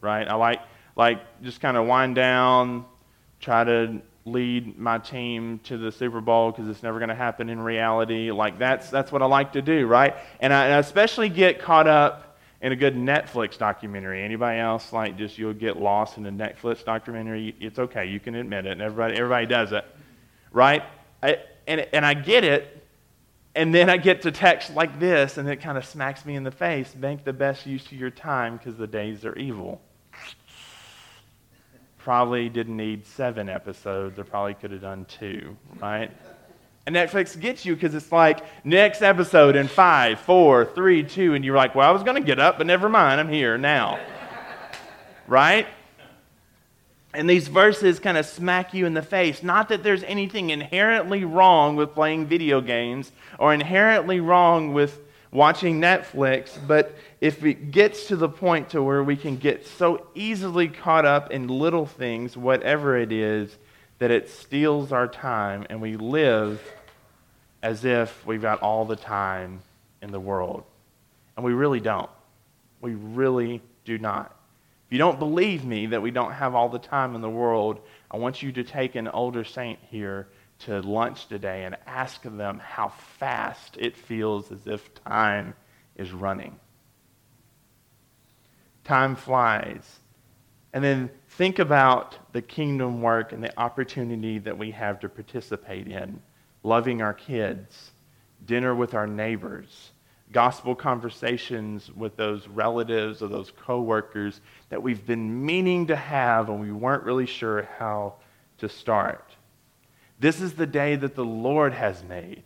right? 0.00 0.26
I 0.26 0.34
like 0.34 0.60
like 0.96 1.20
just 1.42 1.60
kind 1.60 1.76
of 1.76 1.86
wind 1.86 2.14
down, 2.14 2.84
try 3.40 3.64
to 3.64 4.00
lead 4.24 4.78
my 4.78 4.98
team 4.98 5.60
to 5.64 5.78
the 5.78 5.90
Super 5.90 6.20
Bowl 6.20 6.50
because 6.50 6.68
it's 6.68 6.82
never 6.82 6.98
going 6.98 7.08
to 7.08 7.14
happen 7.14 7.48
in 7.48 7.60
reality. 7.60 8.30
Like 8.30 8.58
that's 8.58 8.90
that's 8.90 9.12
what 9.12 9.22
I 9.22 9.26
like 9.26 9.52
to 9.52 9.62
do, 9.62 9.86
right? 9.86 10.14
And 10.40 10.52
I, 10.52 10.64
and 10.66 10.74
I 10.74 10.78
especially 10.78 11.28
get 11.28 11.60
caught 11.60 11.88
up 11.88 12.38
in 12.60 12.72
a 12.72 12.76
good 12.76 12.96
Netflix 12.96 13.56
documentary. 13.56 14.22
Anybody 14.22 14.58
else 14.58 14.92
like 14.92 15.16
just 15.16 15.38
you'll 15.38 15.54
get 15.54 15.76
lost 15.76 16.18
in 16.18 16.26
a 16.26 16.32
Netflix 16.32 16.84
documentary? 16.84 17.54
It's 17.60 17.78
okay, 17.78 18.06
you 18.06 18.20
can 18.20 18.34
admit 18.34 18.66
it. 18.66 18.72
And 18.72 18.82
everybody 18.82 19.16
everybody 19.16 19.46
does 19.46 19.72
it, 19.72 19.84
right? 20.52 20.82
I, 21.22 21.38
and 21.66 21.86
and 21.92 22.04
I 22.04 22.14
get 22.14 22.44
it. 22.44 22.74
And 23.58 23.74
then 23.74 23.90
I 23.90 23.96
get 23.96 24.22
to 24.22 24.30
text 24.30 24.74
like 24.74 24.98
this, 25.00 25.36
and 25.36 25.48
it 25.48 25.56
kind 25.60 25.76
of 25.76 25.84
smacks 25.84 26.24
me 26.24 26.36
in 26.36 26.44
the 26.44 26.50
face. 26.50 26.94
Make 26.94 27.24
the 27.24 27.32
best 27.32 27.66
use 27.66 27.84
of 27.86 27.92
your 27.92 28.10
time 28.10 28.56
because 28.56 28.76
the 28.76 28.86
days 28.86 29.24
are 29.24 29.36
evil 29.36 29.80
probably 32.08 32.48
didn't 32.48 32.78
need 32.78 33.06
seven 33.06 33.50
episodes. 33.50 34.18
I 34.18 34.22
probably 34.22 34.54
could 34.54 34.70
have 34.70 34.80
done 34.80 35.04
two, 35.04 35.54
right? 35.78 36.10
And 36.86 36.96
Netflix 36.96 37.38
gets 37.38 37.66
you 37.66 37.74
because 37.74 37.94
it's 37.94 38.10
like 38.10 38.40
next 38.64 39.02
episode 39.02 39.56
in 39.56 39.68
five, 39.68 40.18
four, 40.18 40.64
three, 40.64 41.02
two, 41.02 41.34
and 41.34 41.44
you're 41.44 41.54
like, 41.54 41.74
well, 41.74 41.86
I 41.86 41.92
was 41.92 42.02
going 42.02 42.14
to 42.14 42.26
get 42.26 42.38
up, 42.38 42.56
but 42.56 42.66
never 42.66 42.88
mind, 42.88 43.20
I'm 43.20 43.28
here 43.28 43.58
now. 43.58 44.00
right? 45.26 45.66
And 47.14 47.28
these 47.28 47.48
verses 47.48 47.98
kind 48.00 48.18
of 48.18 48.26
smack 48.26 48.74
you 48.74 48.84
in 48.84 48.94
the 48.94 49.02
face. 49.02 49.42
Not 49.42 49.70
that 49.70 49.82
there's 49.82 50.02
anything 50.02 50.50
inherently 50.50 51.24
wrong 51.24 51.74
with 51.74 51.94
playing 51.94 52.26
video 52.26 52.60
games 52.60 53.10
or 53.38 53.54
inherently 53.54 54.20
wrong 54.20 54.74
with 54.74 55.00
watching 55.30 55.80
Netflix, 55.80 56.58
but 56.66 56.94
if 57.20 57.44
it 57.44 57.70
gets 57.70 58.06
to 58.06 58.16
the 58.16 58.28
point 58.28 58.70
to 58.70 58.82
where 58.82 59.02
we 59.02 59.16
can 59.16 59.36
get 59.36 59.66
so 59.66 60.06
easily 60.14 60.68
caught 60.68 61.04
up 61.04 61.30
in 61.30 61.48
little 61.48 61.86
things, 61.86 62.36
whatever 62.36 62.96
it 62.96 63.12
is, 63.12 63.56
that 63.98 64.10
it 64.10 64.30
steals 64.30 64.92
our 64.92 65.08
time 65.08 65.66
and 65.68 65.80
we 65.80 65.96
live 65.96 66.62
as 67.62 67.84
if 67.84 68.24
we've 68.26 68.42
got 68.42 68.62
all 68.62 68.84
the 68.84 68.96
time 68.96 69.60
in 70.00 70.12
the 70.12 70.20
world. 70.20 70.64
And 71.36 71.44
we 71.44 71.52
really 71.52 71.80
don't. 71.80 72.10
We 72.80 72.94
really 72.94 73.60
do 73.84 73.98
not. 73.98 74.37
If 74.88 74.92
you 74.92 74.98
don't 74.98 75.18
believe 75.18 75.66
me 75.66 75.84
that 75.88 76.00
we 76.00 76.10
don't 76.10 76.32
have 76.32 76.54
all 76.54 76.70
the 76.70 76.78
time 76.78 77.14
in 77.14 77.20
the 77.20 77.28
world, 77.28 77.80
I 78.10 78.16
want 78.16 78.42
you 78.42 78.52
to 78.52 78.64
take 78.64 78.94
an 78.94 79.06
older 79.06 79.44
saint 79.44 79.78
here 79.90 80.28
to 80.60 80.80
lunch 80.80 81.26
today 81.26 81.64
and 81.64 81.76
ask 81.86 82.22
them 82.22 82.58
how 82.58 82.88
fast 83.18 83.76
it 83.78 83.98
feels 83.98 84.50
as 84.50 84.66
if 84.66 84.94
time 85.04 85.52
is 85.94 86.10
running. 86.10 86.58
Time 88.84 89.14
flies. 89.14 90.00
And 90.72 90.82
then 90.82 91.10
think 91.32 91.58
about 91.58 92.32
the 92.32 92.40
kingdom 92.40 93.02
work 93.02 93.34
and 93.34 93.44
the 93.44 93.60
opportunity 93.60 94.38
that 94.38 94.56
we 94.56 94.70
have 94.70 95.00
to 95.00 95.10
participate 95.10 95.86
in 95.86 96.22
loving 96.62 97.02
our 97.02 97.12
kids, 97.12 97.90
dinner 98.42 98.74
with 98.74 98.94
our 98.94 99.06
neighbors, 99.06 99.90
gospel 100.32 100.74
conversations 100.74 101.90
with 101.92 102.16
those 102.16 102.46
relatives 102.48 103.22
or 103.22 103.28
those 103.28 103.50
coworkers 103.64 104.40
that 104.68 104.82
we've 104.82 105.06
been 105.06 105.44
meaning 105.44 105.86
to 105.86 105.96
have 105.96 106.48
and 106.48 106.60
we 106.60 106.72
weren't 106.72 107.02
really 107.04 107.26
sure 107.26 107.68
how 107.78 108.14
to 108.58 108.68
start. 108.68 109.34
This 110.20 110.40
is 110.40 110.54
the 110.54 110.66
day 110.66 110.96
that 110.96 111.14
the 111.14 111.24
Lord 111.24 111.72
has 111.72 112.02
made. 112.04 112.42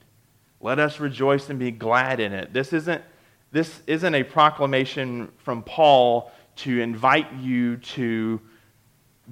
Let 0.60 0.78
us 0.78 1.00
rejoice 1.00 1.50
and 1.50 1.58
be 1.58 1.70
glad 1.70 2.20
in 2.20 2.32
it. 2.32 2.52
This 2.52 2.72
isn't, 2.72 3.02
this 3.50 3.82
isn't 3.86 4.14
a 4.14 4.22
proclamation 4.22 5.32
from 5.38 5.62
Paul 5.62 6.30
to 6.56 6.80
invite 6.80 7.32
you 7.34 7.78
to 7.78 8.40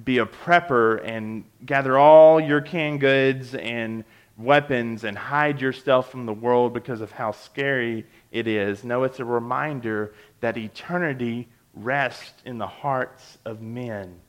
be 0.03 0.17
a 0.17 0.25
prepper 0.25 1.05
and 1.05 1.45
gather 1.65 1.97
all 1.97 2.39
your 2.39 2.61
canned 2.61 2.99
goods 2.99 3.55
and 3.55 4.03
weapons 4.37 5.03
and 5.03 5.17
hide 5.17 5.61
yourself 5.61 6.09
from 6.09 6.25
the 6.25 6.33
world 6.33 6.73
because 6.73 7.01
of 7.01 7.11
how 7.11 7.31
scary 7.31 8.05
it 8.31 8.47
is. 8.47 8.83
No, 8.83 9.03
it's 9.03 9.19
a 9.19 9.25
reminder 9.25 10.13
that 10.39 10.57
eternity 10.57 11.47
rests 11.73 12.33
in 12.45 12.57
the 12.57 12.67
hearts 12.67 13.37
of 13.45 13.61
men. 13.61 14.19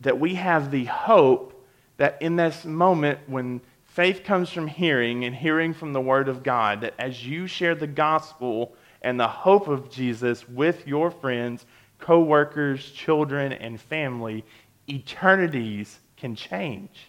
That 0.00 0.20
we 0.20 0.34
have 0.34 0.70
the 0.70 0.84
hope 0.84 1.66
that 1.96 2.20
in 2.22 2.36
this 2.36 2.64
moment 2.64 3.18
when 3.26 3.60
faith 3.84 4.22
comes 4.22 4.50
from 4.50 4.68
hearing 4.68 5.24
and 5.24 5.34
hearing 5.34 5.74
from 5.74 5.92
the 5.92 6.00
Word 6.00 6.28
of 6.28 6.42
God, 6.42 6.82
that 6.82 6.94
as 6.98 7.26
you 7.26 7.46
share 7.46 7.74
the 7.74 7.86
gospel 7.86 8.74
and 9.02 9.18
the 9.18 9.28
hope 9.28 9.68
of 9.68 9.90
Jesus 9.90 10.48
with 10.48 10.86
your 10.86 11.10
friends, 11.10 11.66
co 11.98 12.20
workers, 12.20 12.90
children, 12.92 13.52
and 13.52 13.80
family, 13.80 14.44
eternities 14.88 15.98
can 16.16 16.34
change. 16.34 17.08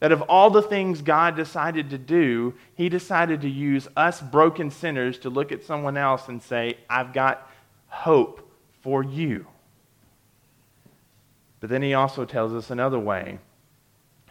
That 0.00 0.12
of 0.12 0.22
all 0.22 0.50
the 0.50 0.62
things 0.62 1.00
God 1.00 1.36
decided 1.36 1.90
to 1.90 1.98
do, 1.98 2.54
He 2.74 2.88
decided 2.88 3.40
to 3.40 3.48
use 3.48 3.88
us 3.96 4.20
broken 4.20 4.70
sinners 4.70 5.18
to 5.20 5.30
look 5.30 5.52
at 5.52 5.64
someone 5.64 5.96
else 5.96 6.28
and 6.28 6.42
say, 6.42 6.78
I've 6.88 7.12
got 7.12 7.50
hope 7.88 8.50
for 8.82 9.02
you. 9.02 9.46
But 11.60 11.70
then 11.70 11.82
He 11.82 11.94
also 11.94 12.24
tells 12.24 12.52
us 12.52 12.70
another 12.70 12.98
way 12.98 13.38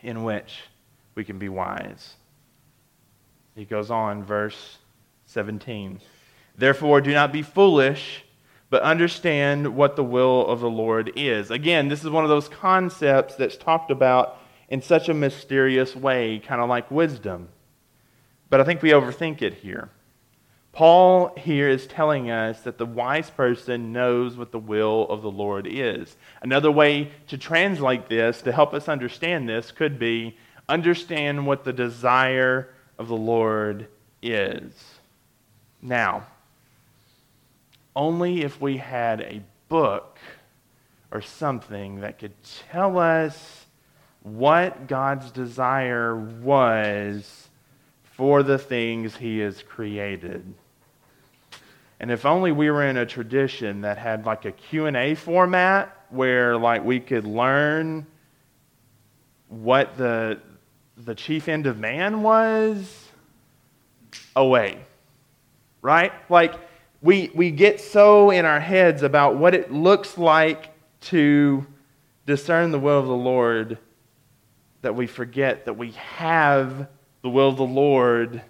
in 0.04 0.24
which 0.24 0.62
we 1.16 1.24
can 1.24 1.40
be 1.40 1.50
wise. 1.50 2.14
He 3.56 3.66
goes 3.66 3.90
on, 3.90 4.24
verse 4.24 4.78
17. 5.26 6.00
Therefore, 6.58 7.02
do 7.02 7.12
not 7.12 7.34
be 7.34 7.42
foolish, 7.42 8.24
but 8.70 8.84
understand 8.84 9.76
what 9.76 9.96
the 9.96 10.04
will 10.04 10.46
of 10.48 10.60
the 10.60 10.70
Lord 10.70 11.12
is. 11.16 11.52
Again, 11.52 11.88
this 11.88 12.04
is 12.04 12.10
one 12.10 12.24
of 12.24 12.30
those 12.30 12.50
concepts 12.50 13.36
that's 13.36 13.58
talked 13.58 13.92
about 13.92 14.38
in 14.70 14.82
such 14.82 15.10
a 15.10 15.14
mysterious 15.14 15.96
way, 15.96 16.40
kind 16.40 16.62
of 16.62 16.70
like 16.70 16.90
wisdom. 16.90 17.50
But 18.50 18.62
I 18.62 18.64
think 18.64 18.82
we 18.82 18.92
overthink 18.92 19.42
it 19.42 19.56
here. 19.56 19.90
Paul 20.72 21.34
here 21.38 21.70
is 21.70 21.88
telling 21.88 22.30
us 22.30 22.62
that 22.62 22.78
the 22.78 22.86
wise 22.86 23.30
person 23.30 23.94
knows 23.94 24.36
what 24.36 24.52
the 24.52 24.60
will 24.60 25.08
of 25.08 25.22
the 25.22 25.32
Lord 25.32 25.68
is. 25.70 26.18
Another 26.42 26.70
way 26.70 27.12
to 27.28 27.38
translate 27.38 28.10
this, 28.10 28.42
to 28.42 28.52
help 28.52 28.74
us 28.74 28.90
understand 28.90 29.48
this, 29.48 29.72
could 29.72 29.98
be 29.98 30.36
understand 30.68 31.48
what 31.48 31.64
the 31.64 31.72
desire 31.72 32.74
of 32.98 33.08
the 33.08 33.16
Lord 33.16 33.88
is. 34.22 34.74
Now, 35.82 36.26
only 37.96 38.42
if 38.42 38.60
we 38.60 38.78
had 38.78 39.22
a 39.22 39.44
book 39.70 40.18
or 41.10 41.22
something 41.22 42.02
that 42.02 42.20
could 42.20 42.34
tell 42.70 42.98
us 42.98 43.65
what 44.26 44.88
God's 44.88 45.30
desire 45.30 46.16
was 46.16 47.48
for 48.02 48.42
the 48.42 48.58
things 48.58 49.16
he 49.16 49.38
has 49.38 49.62
created. 49.62 50.52
And 52.00 52.10
if 52.10 52.26
only 52.26 52.52
we 52.52 52.72
were 52.72 52.84
in 52.84 52.98
a 52.98 53.06
tradition 53.06 53.82
that 53.82 54.00
had 54.00 54.26
like 54.26 54.46
a 54.46 54.52
Q&A 54.52 55.14
format 55.14 55.96
where 56.10 56.58
like 56.58 56.84
we 56.84 57.00
could 57.00 57.26
learn 57.26 58.08
what 59.48 59.96
the 59.96 60.40
the 60.98 61.14
chief 61.14 61.48
end 61.48 61.68
of 61.68 61.78
man 61.78 62.24
was 62.24 63.10
away. 64.36 64.80
Right? 65.84 66.14
Like 66.32 66.56
we, 67.00 67.30
we 67.36 67.52
get 67.52 67.80
so 67.80 68.32
in 68.32 68.44
our 68.46 68.60
heads 68.60 69.04
about 69.04 69.36
what 69.36 69.54
it 69.54 69.72
looks 69.72 70.18
like 70.18 70.72
to 71.02 71.64
discern 72.26 72.72
the 72.72 72.80
will 72.80 73.00
of 73.00 73.06
the 73.06 73.14
Lord 73.14 73.78
that 74.86 74.96
we 74.96 75.08
forget 75.08 75.66
that 75.66 75.74
we 75.74 75.92
have 75.94 76.88
the 77.24 77.30
will 77.30 77.50
of 77.50 77.58
the 77.58 77.64
Lord 77.64 78.44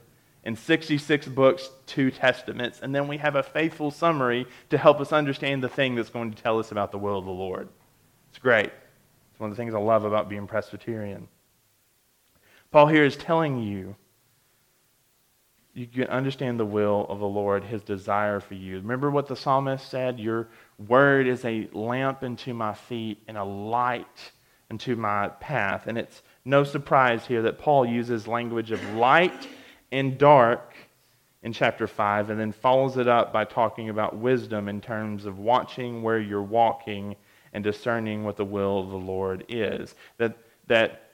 in 0.43 0.57
66 0.57 1.29
books, 1.29 1.69
two 1.85 2.11
testaments, 2.11 2.81
and 2.83 2.93
then 2.93 3.07
we 3.07 3.15
have 3.17 3.37
a 3.37 3.41
faithful 3.41 3.89
summary 3.89 4.45
to 4.69 4.77
help 4.77 4.99
us 4.99 5.13
understand 5.13 5.63
the 5.63 5.69
thing 5.69 5.95
that's 5.95 6.09
going 6.09 6.33
to 6.33 6.43
tell 6.43 6.59
us 6.59 6.73
about 6.73 6.91
the 6.91 6.97
will 6.97 7.17
of 7.17 7.23
the 7.23 7.31
Lord. 7.31 7.69
It's 8.29 8.37
great. 8.37 8.69
It's 9.31 9.39
one 9.39 9.49
of 9.49 9.55
the 9.55 9.61
things 9.61 9.73
I 9.73 9.79
love 9.79 10.03
about 10.03 10.27
being 10.27 10.45
Presbyterian. 10.45 11.29
Paul 12.69 12.87
here 12.87 13.05
is 13.05 13.15
telling 13.15 13.63
you 13.63 13.95
you 15.73 15.87
can 15.87 16.07
understand 16.07 16.59
the 16.59 16.65
will 16.65 17.05
of 17.07 17.19
the 17.19 17.27
Lord, 17.27 17.63
his 17.63 17.81
desire 17.81 18.41
for 18.41 18.55
you. 18.55 18.75
Remember 18.75 19.09
what 19.09 19.27
the 19.27 19.37
psalmist 19.37 19.89
said? 19.89 20.19
Your 20.19 20.49
word 20.85 21.27
is 21.27 21.45
a 21.45 21.69
lamp 21.71 22.23
unto 22.23 22.53
my 22.53 22.73
feet 22.73 23.23
and 23.29 23.37
a 23.37 23.43
light 23.45 24.31
unto 24.69 24.95
my 24.95 25.29
path. 25.39 25.87
And 25.87 25.97
it's 25.97 26.21
no 26.43 26.63
surprise 26.63 27.25
here 27.25 27.43
that 27.43 27.59
Paul 27.59 27.85
uses 27.85 28.27
language 28.27 28.71
of 28.71 28.83
light 28.93 29.47
and 29.91 30.17
dark 30.17 30.75
in 31.43 31.53
chapter 31.53 31.87
5 31.87 32.31
and 32.31 32.39
then 32.39 32.51
follows 32.51 32.97
it 32.97 33.07
up 33.07 33.31
by 33.31 33.45
talking 33.45 33.89
about 33.89 34.17
wisdom 34.17 34.67
in 34.67 34.81
terms 34.81 35.25
of 35.25 35.37
watching 35.37 36.01
where 36.01 36.19
you're 36.19 36.41
walking 36.41 37.15
and 37.53 37.63
discerning 37.63 38.23
what 38.23 38.35
the 38.35 38.45
will 38.45 38.79
of 38.79 38.89
the 38.89 38.97
Lord 38.97 39.45
is. 39.47 39.93
That, 40.17 40.37
that 40.67 41.11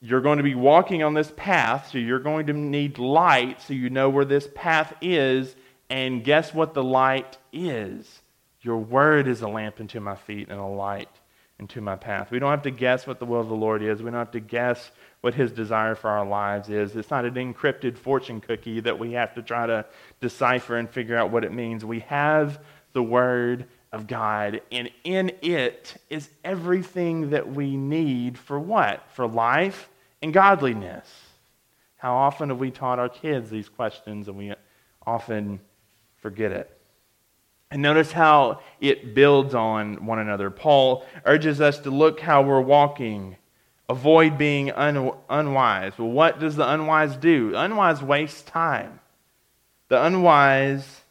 you're 0.00 0.20
going 0.20 0.38
to 0.38 0.44
be 0.44 0.54
walking 0.54 1.02
on 1.02 1.14
this 1.14 1.32
path, 1.36 1.90
so 1.90 1.98
you're 1.98 2.20
going 2.20 2.46
to 2.46 2.52
need 2.52 2.98
light 2.98 3.60
so 3.60 3.74
you 3.74 3.90
know 3.90 4.08
where 4.08 4.24
this 4.24 4.48
path 4.54 4.94
is. 5.02 5.54
And 5.90 6.24
guess 6.24 6.54
what 6.54 6.72
the 6.72 6.84
light 6.84 7.36
is? 7.52 8.20
Your 8.62 8.78
word 8.78 9.26
is 9.26 9.42
a 9.42 9.48
lamp 9.48 9.80
unto 9.80 10.00
my 10.00 10.14
feet 10.14 10.48
and 10.48 10.60
a 10.60 10.64
light 10.64 11.08
into 11.60 11.82
my 11.82 11.94
path. 11.94 12.30
We 12.30 12.38
don't 12.38 12.50
have 12.50 12.62
to 12.62 12.70
guess 12.70 13.06
what 13.06 13.18
the 13.18 13.26
will 13.26 13.42
of 13.42 13.48
the 13.48 13.54
Lord 13.54 13.82
is. 13.82 14.02
We 14.02 14.10
don't 14.10 14.18
have 14.18 14.30
to 14.32 14.40
guess 14.40 14.90
what 15.20 15.34
his 15.34 15.52
desire 15.52 15.94
for 15.94 16.08
our 16.08 16.26
lives 16.26 16.70
is. 16.70 16.96
It's 16.96 17.10
not 17.10 17.26
an 17.26 17.34
encrypted 17.34 17.98
fortune 17.98 18.40
cookie 18.40 18.80
that 18.80 18.98
we 18.98 19.12
have 19.12 19.34
to 19.34 19.42
try 19.42 19.66
to 19.66 19.84
decipher 20.20 20.78
and 20.78 20.88
figure 20.88 21.16
out 21.16 21.30
what 21.30 21.44
it 21.44 21.52
means. 21.52 21.84
We 21.84 22.00
have 22.00 22.60
the 22.94 23.02
word 23.02 23.66
of 23.92 24.06
God, 24.06 24.62
and 24.72 24.90
in 25.04 25.32
it 25.42 25.96
is 26.08 26.30
everything 26.44 27.30
that 27.30 27.52
we 27.52 27.76
need 27.76 28.38
for 28.38 28.58
what? 28.58 29.04
For 29.12 29.26
life 29.28 29.90
and 30.22 30.32
godliness. 30.32 31.08
How 31.96 32.14
often 32.14 32.48
have 32.48 32.58
we 32.58 32.70
taught 32.70 32.98
our 32.98 33.10
kids 33.10 33.50
these 33.50 33.68
questions 33.68 34.28
and 34.28 34.38
we 34.38 34.54
often 35.06 35.60
forget 36.22 36.52
it? 36.52 36.79
And 37.70 37.82
notice 37.82 38.10
how 38.10 38.60
it 38.80 39.14
builds 39.14 39.54
on 39.54 40.04
one 40.04 40.18
another. 40.18 40.50
Paul 40.50 41.04
urges 41.24 41.60
us 41.60 41.78
to 41.80 41.90
look 41.90 42.20
how 42.20 42.42
we're 42.42 42.60
walking, 42.60 43.36
avoid 43.88 44.36
being 44.36 44.72
un- 44.72 45.12
unwise. 45.28 45.92
Well, 45.96 46.08
what 46.08 46.40
does 46.40 46.56
the 46.56 46.68
unwise 46.68 47.16
do? 47.16 47.52
The 47.52 47.60
unwise 47.60 48.02
wastes 48.02 48.42
time. 48.42 48.98
The 49.88 50.04
unwise 50.04 51.02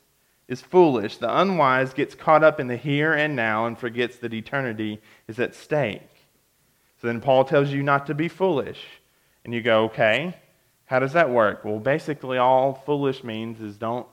is 0.50 0.62
foolish. 0.62 1.18
The 1.18 1.40
unwise 1.40 1.94
gets 1.94 2.16
caught 2.16 2.44
up 2.44 2.60
in 2.60 2.68
the 2.68 2.76
here 2.76 3.14
and 3.14 3.36
now 3.36 3.66
and 3.66 3.78
forgets 3.78 4.18
that 4.18 4.34
eternity 4.34 5.00
is 5.28 5.40
at 5.40 5.56
stake. 5.56 6.02
So 7.00 7.08
then 7.08 7.22
Paul 7.22 7.46
tells 7.46 7.70
you 7.70 7.84
not 7.84 8.08
to 8.08 8.14
be 8.14 8.28
foolish. 8.28 8.84
And 9.46 9.54
you 9.54 9.62
go, 9.62 9.86
okay, 9.86 10.36
how 10.86 11.00
does 11.00 11.14
that 11.14 11.30
work? 11.30 11.64
Well, 11.64 11.80
basically, 11.80 12.38
all 12.38 12.74
foolish 12.86 13.24
means 13.24 13.62
is 13.62 13.78
don't, 13.78 14.08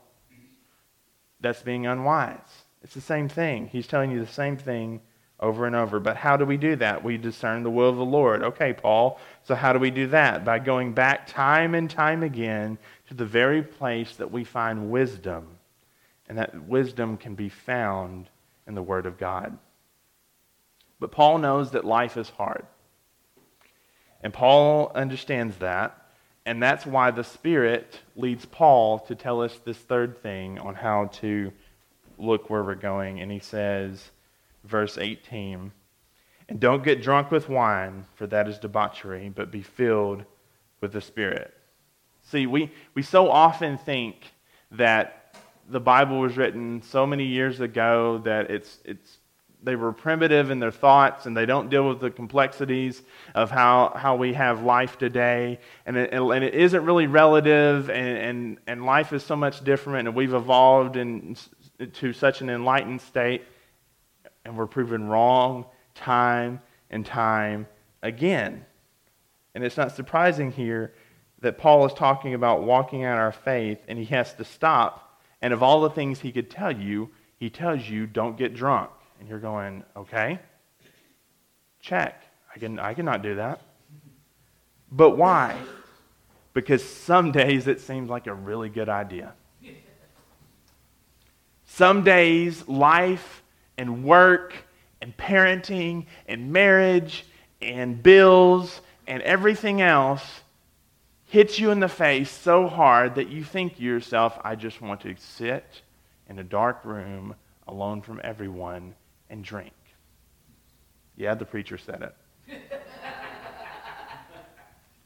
that's 1.40 1.62
being 1.62 1.87
unwise. 1.87 2.64
It's 2.83 2.94
the 2.94 3.01
same 3.01 3.29
thing. 3.29 3.68
He's 3.68 3.87
telling 3.87 4.11
you 4.11 4.20
the 4.20 4.33
same 4.33 4.57
thing 4.57 5.01
over 5.40 5.66
and 5.66 5.77
over. 5.77 6.01
But 6.01 6.16
how 6.16 6.37
do 6.37 6.44
we 6.44 6.57
do 6.57 6.77
that? 6.77 7.03
We 7.05 7.18
discern 7.18 7.62
the 7.62 7.70
will 7.70 7.90
of 7.90 7.96
the 7.96 8.05
Lord. 8.05 8.42
Okay, 8.42 8.72
Paul, 8.72 9.18
so 9.42 9.55
how 9.55 9.72
do 9.72 9.79
we 9.79 9.90
do 9.90 10.07
that? 10.09 10.44
By 10.44 10.59
going 10.59 10.92
back 10.92 11.27
time 11.27 11.75
and 11.75 11.90
time 11.90 12.22
again 12.22 12.79
to 13.09 13.14
the 13.14 13.27
very 13.27 13.62
place 13.62 14.16
that 14.16 14.31
we 14.31 14.44
find 14.44 14.90
wisdom. 14.90 15.49
And 16.29 16.38
that 16.38 16.66
wisdom 16.66 17.16
can 17.16 17.35
be 17.35 17.49
found 17.49 18.29
in 18.66 18.75
the 18.75 18.83
Word 18.83 19.07
of 19.07 19.18
God. 19.18 19.57
But 20.99 21.12
Paul 21.12 21.38
knows 21.38 21.72
that 21.72 21.85
life 21.85 22.16
is 22.16 22.31
hard. 22.31 22.66
And 24.22 24.33
Paul 24.33 24.90
understands 24.94 25.59
that. 25.59 26.06
And 26.46 26.62
that's 26.62 26.87
why 26.87 27.11
the 27.11 27.24
Spirit 27.24 28.00
leads 28.14 28.46
Paul 28.46 29.00
to 29.00 29.16
tell 29.16 29.42
us 29.42 29.59
this 29.64 29.76
third 29.76 30.22
thing 30.22 30.61
on 30.61 30.76
how 30.76 31.06
to 31.14 31.52
look 32.18 32.48
where 32.48 32.62
we're 32.62 32.76
going. 32.76 33.20
And 33.20 33.32
he 33.32 33.40
says, 33.40 34.11
verse 34.64 34.96
18, 34.96 35.72
and 36.48 36.61
don't 36.61 36.85
get 36.85 37.02
drunk 37.02 37.32
with 37.32 37.48
wine, 37.48 38.06
for 38.14 38.28
that 38.28 38.46
is 38.46 38.59
debauchery, 38.59 39.28
but 39.28 39.50
be 39.50 39.62
filled 39.62 40.24
with 40.80 40.92
the 40.92 41.00
Spirit. 41.00 41.52
See, 42.22 42.46
we, 42.46 42.70
we 42.94 43.02
so 43.02 43.28
often 43.28 43.76
think 43.76 44.32
that 44.70 45.37
the 45.68 45.80
Bible 45.80 46.20
was 46.20 46.37
written 46.37 46.80
so 46.80 47.06
many 47.06 47.24
years 47.24 47.61
ago 47.61 48.18
that 48.18 48.52
it's, 48.52 48.78
it's 48.85 49.18
they 49.66 49.74
were 49.74 49.92
primitive 49.92 50.52
in 50.52 50.61
their 50.61 50.70
thoughts 50.70 51.26
and 51.26 51.37
they 51.37 51.44
don't 51.44 51.68
deal 51.68 51.88
with 51.88 51.98
the 51.98 52.09
complexities 52.09 53.02
of 53.35 53.50
how, 53.50 53.92
how 53.96 54.14
we 54.14 54.33
have 54.33 54.62
life 54.62 54.96
today. 54.96 55.59
And 55.85 55.96
it, 55.96 56.12
and 56.12 56.44
it 56.44 56.55
isn't 56.55 56.85
really 56.85 57.09
relative, 57.09 57.90
and, 57.90 58.16
and, 58.16 58.59
and 58.68 58.87
life 58.87 59.12
is 59.12 59.24
so 59.24 59.35
much 59.35 59.64
different, 59.64 60.07
and 60.07 60.16
we've 60.16 60.35
evolved 60.35 60.96
in, 60.96 61.37
to 61.94 62.12
such 62.12 62.42
an 62.42 62.48
enlightened 62.48 63.00
state, 63.00 63.42
and 64.44 64.57
we're 64.57 64.68
proven 64.68 65.09
wrong 65.09 65.66
time 65.96 66.62
and 66.88 67.05
time 67.05 67.66
again. 68.02 68.64
And 69.57 69.64
it's 69.64 69.76
not 69.76 69.96
surprising 69.96 70.52
here 70.52 70.94
that 71.40 71.59
Paul 71.59 71.85
is 71.87 71.92
talking 71.92 72.35
about 72.35 72.62
walking 72.62 73.02
out 73.02 73.18
our 73.18 73.33
faith, 73.33 73.81
and 73.88 73.98
he 73.98 74.05
has 74.07 74.33
to 74.35 74.44
stop. 74.44 75.20
And 75.42 75.52
of 75.52 75.64
all 75.64 75.81
the 75.81 75.90
things 75.90 76.20
he 76.20 76.31
could 76.31 76.50
tell 76.50 76.70
you, 76.70 77.11
he 77.37 77.50
tells 77.50 77.88
you, 77.88 78.07
don't 78.07 78.38
get 78.38 78.55
drunk. 78.55 78.90
And 79.20 79.29
you're 79.29 79.38
going, 79.38 79.85
okay, 79.96 80.38
check. 81.81 82.22
I, 82.55 82.59
can, 82.59 82.79
I 82.79 82.94
cannot 82.94 83.22
do 83.22 83.37
that. 83.37 83.61
But 84.90 85.11
why? 85.16 85.57
Because 86.55 86.83
some 86.83 87.33
days 87.33 87.66
it 87.66 87.81
seems 87.81 88.09
like 88.09 88.26
a 88.26 88.35
really 88.35 88.68
good 88.68 88.88
idea. 88.88 89.35
Some 91.66 92.05
days 92.05 92.66
life 92.68 93.42
and 93.76 94.05
work 94.05 94.55
and 95.02 95.16
parenting 95.16 96.07
and 96.26 96.52
marriage 96.52 97.26
and 97.61 98.02
bills 98.02 98.81
and 99.07 99.22
everything 99.22 99.83
else 99.83 100.40
hits 101.26 101.59
you 101.59 101.70
in 101.70 101.81
the 101.81 101.88
face 101.88 102.31
so 102.31 102.68
hard 102.68 103.16
that 103.16 103.29
you 103.29 103.44
think 103.44 103.76
to 103.76 103.83
yourself, 103.83 104.38
I 104.42 104.55
just 104.55 104.81
want 104.81 105.00
to 105.02 105.14
sit 105.18 105.83
in 106.29 106.38
a 106.38 106.44
dark 106.44 106.85
room 106.85 107.35
alone 107.68 108.00
from 108.00 108.20
everyone 108.24 108.94
and 109.31 109.45
drink. 109.45 109.73
Yeah, 111.17 111.35
the 111.35 111.45
preacher 111.45 111.79
said 111.79 112.03
it. 112.03 112.15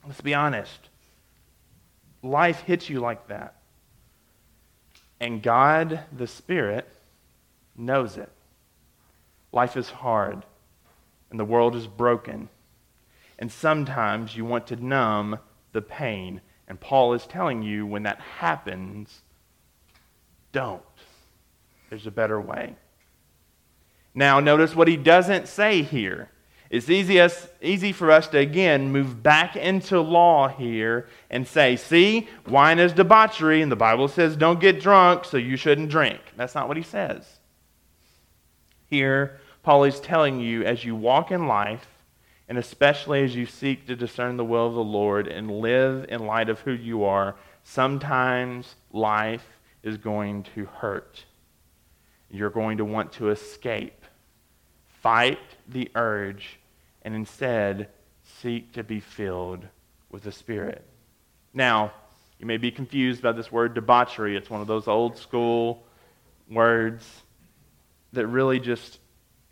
Let's 0.06 0.20
be 0.20 0.34
honest. 0.34 0.88
Life 2.22 2.60
hits 2.62 2.90
you 2.90 3.00
like 3.00 3.28
that. 3.28 3.56
And 5.20 5.42
God, 5.42 6.00
the 6.16 6.26
Spirit, 6.26 6.88
knows 7.76 8.16
it. 8.16 8.30
Life 9.52 9.76
is 9.76 9.90
hard, 9.90 10.44
and 11.30 11.38
the 11.38 11.44
world 11.44 11.74
is 11.74 11.86
broken. 11.86 12.48
And 13.38 13.50
sometimes 13.50 14.36
you 14.36 14.44
want 14.44 14.66
to 14.68 14.76
numb 14.76 15.38
the 15.72 15.82
pain. 15.82 16.40
And 16.68 16.80
Paul 16.80 17.14
is 17.14 17.26
telling 17.26 17.62
you 17.62 17.86
when 17.86 18.04
that 18.04 18.20
happens, 18.20 19.22
don't. 20.52 20.82
There's 21.88 22.06
a 22.06 22.10
better 22.10 22.40
way. 22.40 22.76
Now, 24.14 24.40
notice 24.40 24.74
what 24.74 24.88
he 24.88 24.96
doesn't 24.96 25.48
say 25.48 25.82
here. 25.82 26.30
It's 26.70 26.88
easy, 26.88 27.20
easy 27.60 27.92
for 27.92 28.12
us 28.12 28.28
to, 28.28 28.38
again, 28.38 28.92
move 28.92 29.24
back 29.24 29.56
into 29.56 30.00
law 30.00 30.48
here 30.48 31.08
and 31.28 31.46
say, 31.46 31.74
see, 31.74 32.28
wine 32.46 32.78
is 32.78 32.92
debauchery, 32.92 33.60
and 33.60 33.72
the 33.72 33.76
Bible 33.76 34.06
says 34.06 34.36
don't 34.36 34.60
get 34.60 34.80
drunk, 34.80 35.24
so 35.24 35.36
you 35.36 35.56
shouldn't 35.56 35.90
drink. 35.90 36.20
That's 36.36 36.54
not 36.54 36.68
what 36.68 36.76
he 36.76 36.84
says. 36.84 37.40
Here, 38.86 39.40
Paul 39.64 39.84
is 39.84 39.98
telling 39.98 40.40
you 40.40 40.64
as 40.64 40.84
you 40.84 40.94
walk 40.94 41.32
in 41.32 41.48
life, 41.48 41.86
and 42.48 42.56
especially 42.56 43.24
as 43.24 43.34
you 43.34 43.46
seek 43.46 43.86
to 43.86 43.96
discern 43.96 44.36
the 44.36 44.44
will 44.44 44.66
of 44.66 44.74
the 44.74 44.82
Lord 44.82 45.26
and 45.26 45.50
live 45.50 46.06
in 46.08 46.26
light 46.26 46.48
of 46.48 46.60
who 46.60 46.72
you 46.72 47.04
are, 47.04 47.36
sometimes 47.64 48.76
life 48.92 49.46
is 49.82 49.96
going 49.96 50.44
to 50.54 50.66
hurt. 50.66 51.24
You're 52.30 52.50
going 52.50 52.78
to 52.78 52.84
want 52.84 53.12
to 53.14 53.30
escape. 53.30 53.99
Fight 55.00 55.38
the 55.68 55.90
urge 55.94 56.58
and 57.02 57.14
instead 57.14 57.88
seek 58.40 58.72
to 58.72 58.84
be 58.84 59.00
filled 59.00 59.66
with 60.10 60.22
the 60.22 60.32
Spirit. 60.32 60.84
Now, 61.54 61.92
you 62.38 62.46
may 62.46 62.56
be 62.56 62.70
confused 62.70 63.22
by 63.22 63.32
this 63.32 63.50
word 63.50 63.74
debauchery. 63.74 64.36
It's 64.36 64.50
one 64.50 64.60
of 64.60 64.66
those 64.66 64.88
old 64.88 65.18
school 65.18 65.84
words 66.50 67.06
that 68.12 68.26
really 68.26 68.60
just 68.60 68.98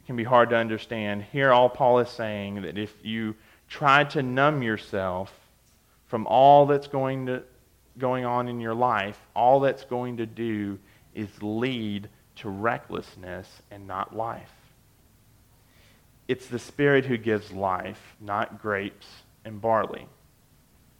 can 0.06 0.16
be 0.16 0.24
hard 0.24 0.50
to 0.50 0.56
understand. 0.56 1.22
Here, 1.32 1.52
all 1.52 1.68
Paul 1.68 1.98
is 1.98 2.08
saying 2.08 2.62
that 2.62 2.78
if 2.78 2.94
you 3.02 3.34
try 3.68 4.04
to 4.04 4.22
numb 4.22 4.62
yourself 4.62 5.32
from 6.06 6.26
all 6.26 6.66
that's 6.66 6.88
going, 6.88 7.26
to, 7.26 7.42
going 7.98 8.24
on 8.24 8.48
in 8.48 8.60
your 8.60 8.74
life, 8.74 9.18
all 9.36 9.60
that's 9.60 9.84
going 9.84 10.16
to 10.16 10.26
do 10.26 10.78
is 11.14 11.28
lead 11.42 12.08
to 12.36 12.48
recklessness 12.48 13.46
and 13.70 13.86
not 13.86 14.16
life. 14.16 14.50
It's 16.28 16.46
the 16.46 16.58
Spirit 16.58 17.06
who 17.06 17.16
gives 17.16 17.50
life, 17.52 18.16
not 18.20 18.60
grapes 18.60 19.06
and 19.44 19.60
barley. 19.60 20.06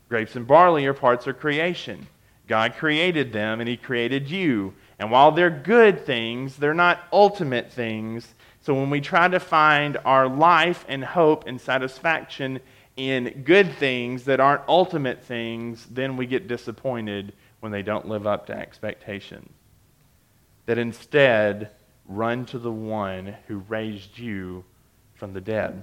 Grapes 0.08 0.36
and 0.36 0.46
barley 0.46 0.86
are 0.86 0.94
parts 0.94 1.26
of 1.26 1.38
creation. 1.38 2.06
God 2.48 2.74
created 2.76 3.32
them, 3.32 3.60
and 3.60 3.68
He 3.68 3.76
created 3.76 4.30
you. 4.30 4.74
And 4.98 5.10
while 5.10 5.30
they're 5.30 5.50
good 5.50 6.04
things, 6.04 6.56
they're 6.56 6.74
not 6.74 7.02
ultimate 7.12 7.70
things 7.70 8.34
so 8.68 8.74
when 8.74 8.90
we 8.90 9.00
try 9.00 9.28
to 9.28 9.40
find 9.40 9.96
our 10.04 10.28
life 10.28 10.84
and 10.88 11.02
hope 11.02 11.46
and 11.46 11.58
satisfaction 11.58 12.60
in 12.98 13.42
good 13.42 13.72
things 13.72 14.24
that 14.24 14.40
aren't 14.40 14.68
ultimate 14.68 15.22
things, 15.24 15.86
then 15.90 16.18
we 16.18 16.26
get 16.26 16.48
disappointed 16.48 17.32
when 17.60 17.72
they 17.72 17.80
don't 17.82 18.08
live 18.08 18.26
up 18.26 18.46
to 18.48 18.52
expectation. 18.52 19.48
That 20.66 20.76
instead, 20.76 21.70
run 22.06 22.44
to 22.46 22.58
the 22.58 22.70
one 22.70 23.36
who 23.46 23.64
raised 23.70 24.18
you 24.18 24.64
from 25.18 25.34
the 25.34 25.40
dead. 25.40 25.82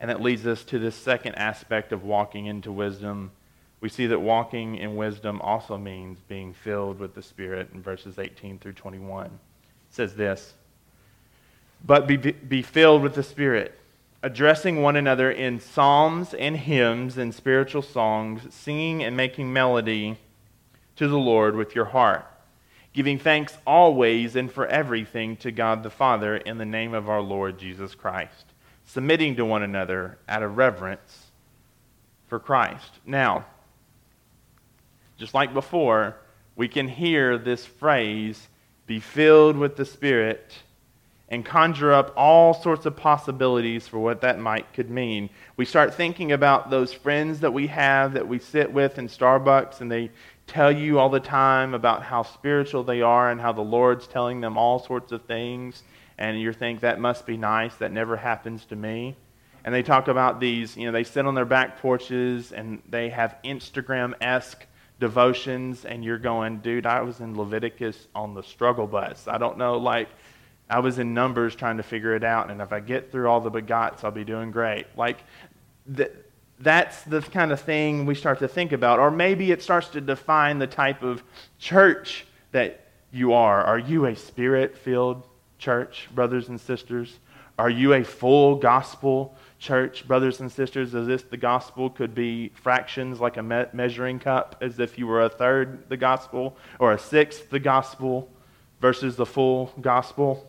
And 0.00 0.10
that 0.10 0.20
leads 0.20 0.46
us 0.46 0.64
to 0.64 0.78
this 0.78 0.96
second 0.96 1.36
aspect 1.36 1.92
of 1.92 2.02
walking 2.02 2.46
into 2.46 2.72
wisdom. 2.72 3.30
We 3.80 3.88
see 3.88 4.06
that 4.08 4.20
walking 4.20 4.76
in 4.76 4.96
wisdom 4.96 5.40
also 5.40 5.78
means 5.78 6.18
being 6.26 6.52
filled 6.52 6.98
with 6.98 7.14
the 7.14 7.22
Spirit 7.22 7.70
in 7.72 7.82
verses 7.82 8.18
18 8.18 8.58
through 8.58 8.72
21. 8.72 9.26
It 9.26 9.32
says 9.90 10.16
this 10.16 10.54
but 11.84 12.06
be, 12.06 12.16
be 12.16 12.62
filled 12.62 13.02
with 13.02 13.14
the 13.14 13.22
Spirit, 13.22 13.78
addressing 14.22 14.82
one 14.82 14.96
another 14.96 15.30
in 15.30 15.58
psalms 15.58 16.32
and 16.32 16.56
hymns 16.56 17.18
and 17.18 17.34
spiritual 17.34 17.82
songs, 17.82 18.54
singing 18.54 19.02
and 19.02 19.16
making 19.16 19.52
melody 19.52 20.18
to 20.96 21.08
the 21.08 21.18
Lord 21.18 21.56
with 21.56 21.74
your 21.74 21.86
heart, 21.86 22.24
giving 22.92 23.18
thanks 23.18 23.56
always 23.66 24.36
and 24.36 24.50
for 24.50 24.66
everything 24.66 25.36
to 25.36 25.50
God 25.50 25.82
the 25.82 25.90
Father 25.90 26.36
in 26.36 26.58
the 26.58 26.64
name 26.64 26.94
of 26.94 27.08
our 27.08 27.20
Lord 27.20 27.58
Jesus 27.58 27.94
Christ, 27.94 28.44
submitting 28.84 29.36
to 29.36 29.44
one 29.44 29.62
another 29.62 30.18
out 30.28 30.42
of 30.42 30.56
reverence 30.56 31.30
for 32.28 32.38
Christ. 32.38 32.90
Now, 33.06 33.46
just 35.16 35.34
like 35.34 35.54
before, 35.54 36.16
we 36.56 36.68
can 36.68 36.88
hear 36.88 37.38
this 37.38 37.64
phrase, 37.64 38.48
be 38.86 39.00
filled 39.00 39.56
with 39.56 39.76
the 39.76 39.84
Spirit 39.84 40.52
and 41.32 41.46
conjure 41.46 41.94
up 41.94 42.12
all 42.14 42.52
sorts 42.52 42.84
of 42.84 42.94
possibilities 42.94 43.88
for 43.88 43.98
what 43.98 44.20
that 44.20 44.38
might 44.38 44.70
could 44.74 44.90
mean. 44.90 45.30
We 45.56 45.64
start 45.64 45.94
thinking 45.94 46.30
about 46.30 46.68
those 46.68 46.92
friends 46.92 47.40
that 47.40 47.54
we 47.54 47.68
have 47.68 48.12
that 48.12 48.28
we 48.28 48.38
sit 48.38 48.70
with 48.70 48.98
in 48.98 49.08
Starbucks 49.08 49.80
and 49.80 49.90
they 49.90 50.10
tell 50.46 50.72
you 50.72 50.98
all 50.98 51.08
the 51.08 51.20
time 51.20 51.74
about 51.74 52.02
how 52.02 52.22
spiritual 52.22 52.84
they 52.84 53.00
are 53.00 53.30
and 53.30 53.40
how 53.40 53.52
the 53.52 53.62
Lord's 53.62 54.06
telling 54.06 54.40
them 54.40 54.56
all 54.58 54.78
sorts 54.78 55.12
of 55.12 55.22
things 55.24 55.82
and 56.18 56.40
you 56.40 56.52
think 56.52 56.80
that 56.80 57.00
must 57.00 57.26
be 57.26 57.36
nice 57.36 57.74
that 57.76 57.90
never 57.90 58.16
happens 58.16 58.64
to 58.66 58.76
me. 58.76 59.16
And 59.64 59.74
they 59.74 59.82
talk 59.82 60.08
about 60.08 60.40
these, 60.40 60.76
you 60.76 60.86
know, 60.86 60.92
they 60.92 61.04
sit 61.04 61.24
on 61.26 61.34
their 61.34 61.44
back 61.44 61.80
porches 61.80 62.52
and 62.52 62.82
they 62.88 63.10
have 63.10 63.36
Instagram-esque 63.44 64.66
devotions 65.00 65.84
and 65.84 66.04
you're 66.04 66.18
going, 66.18 66.58
dude, 66.58 66.86
I 66.86 67.00
was 67.00 67.20
in 67.20 67.36
Leviticus 67.36 68.08
on 68.14 68.34
the 68.34 68.42
struggle 68.42 68.86
bus. 68.86 69.26
I 69.26 69.38
don't 69.38 69.58
know 69.58 69.78
like 69.78 70.08
I 70.72 70.78
was 70.78 70.98
in 70.98 71.12
numbers 71.12 71.54
trying 71.54 71.76
to 71.76 71.82
figure 71.82 72.14
it 72.16 72.24
out, 72.24 72.50
and 72.50 72.62
if 72.62 72.72
I 72.72 72.80
get 72.80 73.12
through 73.12 73.28
all 73.28 73.40
the 73.40 73.50
begats, 73.50 74.04
I'll 74.04 74.10
be 74.10 74.24
doing 74.24 74.50
great. 74.50 74.86
Like, 74.96 75.18
th- 75.94 76.12
that's 76.62 77.02
the 77.02 77.20
kind 77.20 77.52
of 77.52 77.60
thing 77.60 78.06
we 78.06 78.14
start 78.14 78.38
to 78.38 78.48
think 78.48 78.72
about. 78.72 78.98
Or 78.98 79.10
maybe 79.10 79.50
it 79.50 79.62
starts 79.62 79.88
to 79.88 80.00
define 80.00 80.58
the 80.58 80.66
type 80.66 81.02
of 81.02 81.22
church 81.58 82.24
that 82.52 82.86
you 83.10 83.32
are. 83.32 83.62
Are 83.62 83.78
you 83.78 84.06
a 84.06 84.16
spirit 84.16 84.76
filled 84.76 85.26
church, 85.58 86.08
brothers 86.14 86.48
and 86.48 86.60
sisters? 86.60 87.18
Are 87.58 87.70
you 87.70 87.94
a 87.94 88.04
full 88.04 88.56
gospel 88.56 89.34
church, 89.58 90.06
brothers 90.06 90.40
and 90.40 90.50
sisters? 90.50 90.94
As 90.94 91.08
if 91.08 91.28
the 91.28 91.36
gospel 91.36 91.90
could 91.90 92.14
be 92.14 92.48
fractions 92.54 93.20
like 93.20 93.36
a 93.36 93.42
me- 93.42 93.66
measuring 93.72 94.18
cup, 94.18 94.56
as 94.60 94.78
if 94.78 94.98
you 94.98 95.06
were 95.06 95.22
a 95.22 95.28
third 95.28 95.88
the 95.88 95.96
gospel 95.96 96.56
or 96.78 96.92
a 96.92 96.98
sixth 96.98 97.50
the 97.50 97.60
gospel 97.60 98.28
versus 98.80 99.16
the 99.16 99.26
full 99.26 99.72
gospel? 99.80 100.48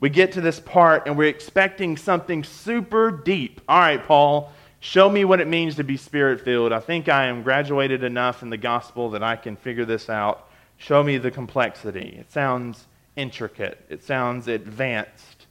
we 0.00 0.08
get 0.08 0.32
to 0.32 0.40
this 0.40 0.58
part 0.58 1.06
and 1.06 1.16
we're 1.16 1.28
expecting 1.28 1.96
something 1.96 2.42
super 2.42 3.10
deep. 3.10 3.60
All 3.68 3.78
right, 3.78 4.02
Paul, 4.02 4.50
show 4.80 5.08
me 5.08 5.24
what 5.24 5.40
it 5.40 5.46
means 5.46 5.76
to 5.76 5.84
be 5.84 5.96
spirit 5.96 6.40
filled. 6.40 6.72
I 6.72 6.80
think 6.80 7.08
I 7.08 7.26
am 7.26 7.42
graduated 7.42 8.02
enough 8.02 8.42
in 8.42 8.50
the 8.50 8.56
gospel 8.56 9.10
that 9.10 9.22
I 9.22 9.36
can 9.36 9.56
figure 9.56 9.84
this 9.84 10.10
out. 10.10 10.48
Show 10.78 11.02
me 11.02 11.18
the 11.18 11.30
complexity. 11.30 12.16
It 12.18 12.32
sounds 12.32 12.86
intricate, 13.16 13.84
it 13.88 14.02
sounds 14.02 14.48
advanced. 14.48 15.46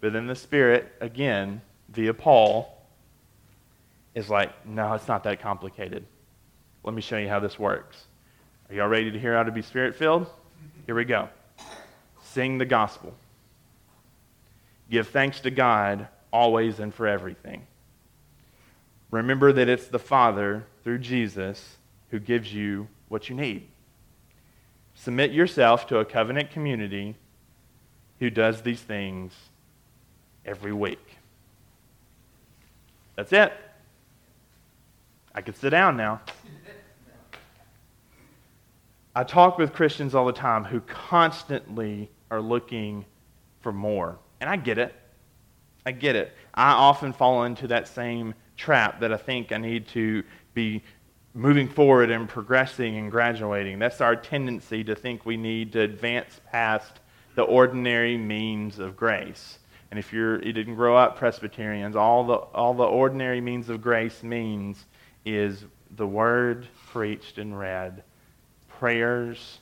But 0.00 0.12
then 0.12 0.26
the 0.26 0.34
Spirit, 0.34 0.92
again, 1.00 1.62
via 1.88 2.12
Paul, 2.12 2.76
is 4.14 4.28
like, 4.28 4.66
no, 4.66 4.94
it's 4.94 5.08
not 5.08 5.24
that 5.24 5.40
complicated. 5.40 6.04
Let 6.82 6.94
me 6.94 7.02
show 7.02 7.18
you 7.18 7.28
how 7.28 7.40
this 7.40 7.58
works. 7.58 8.04
Are 8.68 8.74
y'all 8.74 8.88
ready 8.88 9.10
to 9.10 9.18
hear 9.18 9.36
how 9.36 9.42
to 9.42 9.52
be 9.52 9.62
spirit 9.62 9.94
filled? 9.94 10.26
Here 10.86 10.94
we 10.94 11.04
go. 11.04 11.28
Sing 12.22 12.58
the 12.58 12.64
gospel. 12.64 13.14
Give 14.90 15.06
thanks 15.06 15.40
to 15.40 15.50
God 15.50 16.08
always 16.32 16.80
and 16.80 16.94
for 16.94 17.06
everything. 17.06 17.66
Remember 19.10 19.52
that 19.52 19.68
it's 19.68 19.86
the 19.86 19.98
Father, 19.98 20.66
through 20.82 20.98
Jesus, 20.98 21.76
who 22.10 22.18
gives 22.18 22.52
you 22.52 22.88
what 23.08 23.28
you 23.28 23.36
need. 23.36 23.66
Submit 24.94 25.30
yourself 25.30 25.86
to 25.88 25.98
a 25.98 26.04
covenant 26.04 26.50
community 26.50 27.16
who 28.18 28.30
does 28.30 28.62
these 28.62 28.80
things 28.80 29.32
every 30.44 30.72
week. 30.72 31.18
That's 33.14 33.32
it. 33.32 33.52
I 35.34 35.42
can 35.42 35.54
sit 35.54 35.70
down 35.70 35.96
now. 35.96 36.22
I 39.14 39.24
talk 39.24 39.58
with 39.58 39.72
Christians 39.72 40.14
all 40.14 40.26
the 40.26 40.32
time 40.32 40.64
who 40.64 40.80
constantly 40.80 42.10
are 42.30 42.40
looking 42.40 43.04
for 43.60 43.72
more. 43.72 44.18
And 44.40 44.50
I 44.50 44.56
get 44.56 44.78
it. 44.78 44.94
I 45.84 45.92
get 45.92 46.16
it. 46.16 46.32
I 46.54 46.72
often 46.72 47.12
fall 47.12 47.44
into 47.44 47.68
that 47.68 47.88
same 47.88 48.34
trap 48.56 49.00
that 49.00 49.12
I 49.12 49.16
think 49.16 49.52
I 49.52 49.58
need 49.58 49.88
to 49.88 50.22
be 50.54 50.82
moving 51.34 51.68
forward 51.68 52.10
and 52.10 52.28
progressing 52.28 52.96
and 52.96 53.10
graduating. 53.10 53.78
That's 53.78 54.00
our 54.00 54.16
tendency 54.16 54.82
to 54.84 54.94
think 54.94 55.26
we 55.26 55.36
need 55.36 55.72
to 55.72 55.80
advance 55.80 56.40
past 56.50 57.00
the 57.34 57.42
ordinary 57.42 58.16
means 58.16 58.78
of 58.78 58.96
grace. 58.96 59.58
And 59.90 59.98
if 59.98 60.12
you're, 60.12 60.42
you 60.42 60.52
didn't 60.52 60.74
grow 60.74 60.96
up 60.96 61.18
Presbyterians, 61.18 61.94
all 61.94 62.24
the, 62.24 62.34
all 62.34 62.74
the 62.74 62.84
ordinary 62.84 63.40
means 63.40 63.68
of 63.68 63.82
grace 63.82 64.22
means 64.22 64.86
is 65.24 65.64
the 65.96 66.06
word 66.06 66.66
preached 66.90 67.38
and 67.38 67.56
read, 67.56 68.02
prayers, 68.68 69.58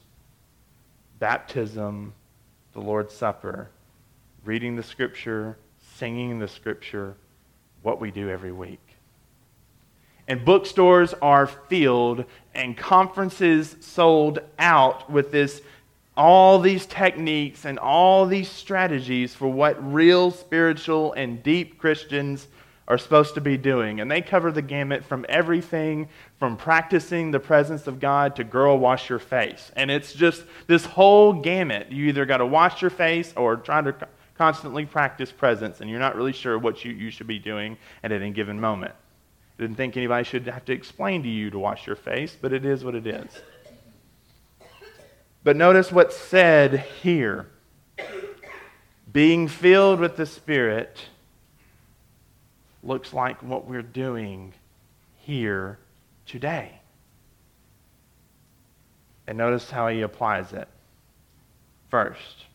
baptism, 1.18 2.12
the 2.72 2.80
Lord's 2.80 3.14
Supper, 3.14 3.68
reading 4.44 4.76
the 4.76 4.83
Scripture, 4.83 5.57
singing 5.96 6.38
the 6.38 6.48
Scripture, 6.48 7.16
what 7.83 8.00
we 8.00 8.11
do 8.11 8.30
every 8.30 8.52
week. 8.52 8.84
And 10.26 10.44
bookstores 10.44 11.14
are 11.20 11.46
filled 11.46 12.24
and 12.54 12.76
conferences 12.76 13.76
sold 13.80 14.38
out 14.58 15.10
with 15.10 15.32
this 15.32 15.60
all 16.16 16.60
these 16.60 16.87
techniques 16.87 17.64
and 17.64 17.78
all 17.78 18.24
these 18.24 18.48
strategies 18.48 19.34
for 19.34 19.48
what 19.48 19.92
real 19.92 20.30
spiritual 20.30 21.12
and 21.14 21.42
deep 21.42 21.76
Christians 21.78 22.46
are 22.87 22.98
supposed 22.98 23.34
to 23.34 23.40
be 23.40 23.56
doing. 23.56 24.00
And 24.00 24.10
they 24.10 24.20
cover 24.20 24.52
the 24.52 24.62
gamut 24.62 25.04
from 25.04 25.24
everything 25.28 26.08
from 26.38 26.56
practicing 26.56 27.30
the 27.30 27.40
presence 27.40 27.87
of 27.87 27.98
God 27.98 28.37
to 28.37 28.44
girl, 28.44 28.78
wash 28.78 29.08
your 29.08 29.18
face. 29.18 29.72
And 29.74 29.90
it's 29.90 30.12
just 30.12 30.44
this 30.66 30.84
whole 30.84 31.32
gamut. 31.32 31.90
You 31.90 32.06
either 32.06 32.26
got 32.26 32.38
to 32.38 32.46
wash 32.46 32.82
your 32.82 32.90
face 32.90 33.32
or 33.37 33.56
try 33.56 33.80
to 33.80 33.96
constantly 34.37 34.84
practice 34.84 35.32
presence, 35.32 35.80
and 35.80 35.88
you're 35.88 36.00
not 36.00 36.16
really 36.16 36.32
sure 36.32 36.58
what 36.58 36.84
you, 36.84 36.92
you 36.92 37.10
should 37.10 37.26
be 37.26 37.38
doing 37.38 37.78
at 38.02 38.12
any 38.12 38.30
given 38.30 38.60
moment. 38.60 38.92
Didn't 39.58 39.76
think 39.76 39.96
anybody 39.96 40.24
should 40.24 40.46
have 40.46 40.64
to 40.64 40.72
explain 40.72 41.22
to 41.22 41.28
you 41.28 41.50
to 41.50 41.58
wash 41.58 41.86
your 41.86 41.96
face, 41.96 42.36
but 42.40 42.52
it 42.52 42.64
is 42.64 42.84
what 42.84 42.94
it 42.94 43.06
is. 43.06 43.30
But 45.44 45.56
notice 45.56 45.92
what's 45.92 46.16
said 46.16 46.80
here 47.02 47.46
being 49.12 49.46
filled 49.46 50.00
with 50.00 50.16
the 50.16 50.26
Spirit 50.26 50.98
looks 52.82 53.12
like 53.12 53.42
what 53.42 53.66
we're 53.66 53.82
doing 53.82 54.52
here 55.18 55.78
today. 56.26 56.80
And 59.26 59.38
notice 59.38 59.70
how 59.70 59.88
he 59.88 60.00
applies 60.00 60.52
it. 60.52 60.68
First, 61.90 62.46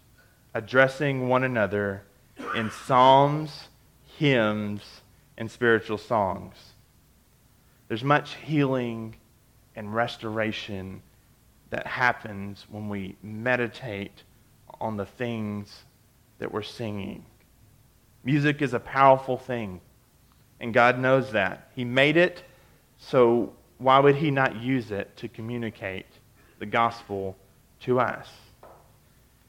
addressing 0.54 1.30
one 1.30 1.44
another 1.44 2.04
in 2.56 2.70
psalms, 2.70 3.70
hymns, 4.18 5.02
and 5.38 5.50
spiritual 5.50 5.98
songs. 5.98 6.56
There's 7.90 8.04
much 8.04 8.36
healing 8.36 9.16
and 9.76 9.94
restoration 9.94 11.02
that 11.72 11.86
happens 11.86 12.66
when 12.70 12.88
we 12.88 13.18
meditate 13.22 14.24
on 14.80 14.96
the 14.96 15.06
things 15.06 15.84
that 16.38 16.52
we're 16.52 16.62
singing. 16.62 17.26
Music 18.24 18.62
is 18.62 18.74
a 18.74 18.80
powerful 18.80 19.38
thing, 19.38 19.82
and 20.60 20.74
God 20.74 21.00
knows 21.00 21.32
that. 21.32 21.72
He 21.76 21.84
made 21.84 22.16
it, 22.16 22.44
so 22.98 23.54
why 23.80 24.00
would 24.00 24.16
He 24.16 24.30
not 24.30 24.56
use 24.56 24.92
it 24.92 25.16
to 25.18 25.28
communicate 25.28 26.06
the 26.60 26.66
gospel 26.66 27.36
to 27.82 28.00
us? 28.00 28.30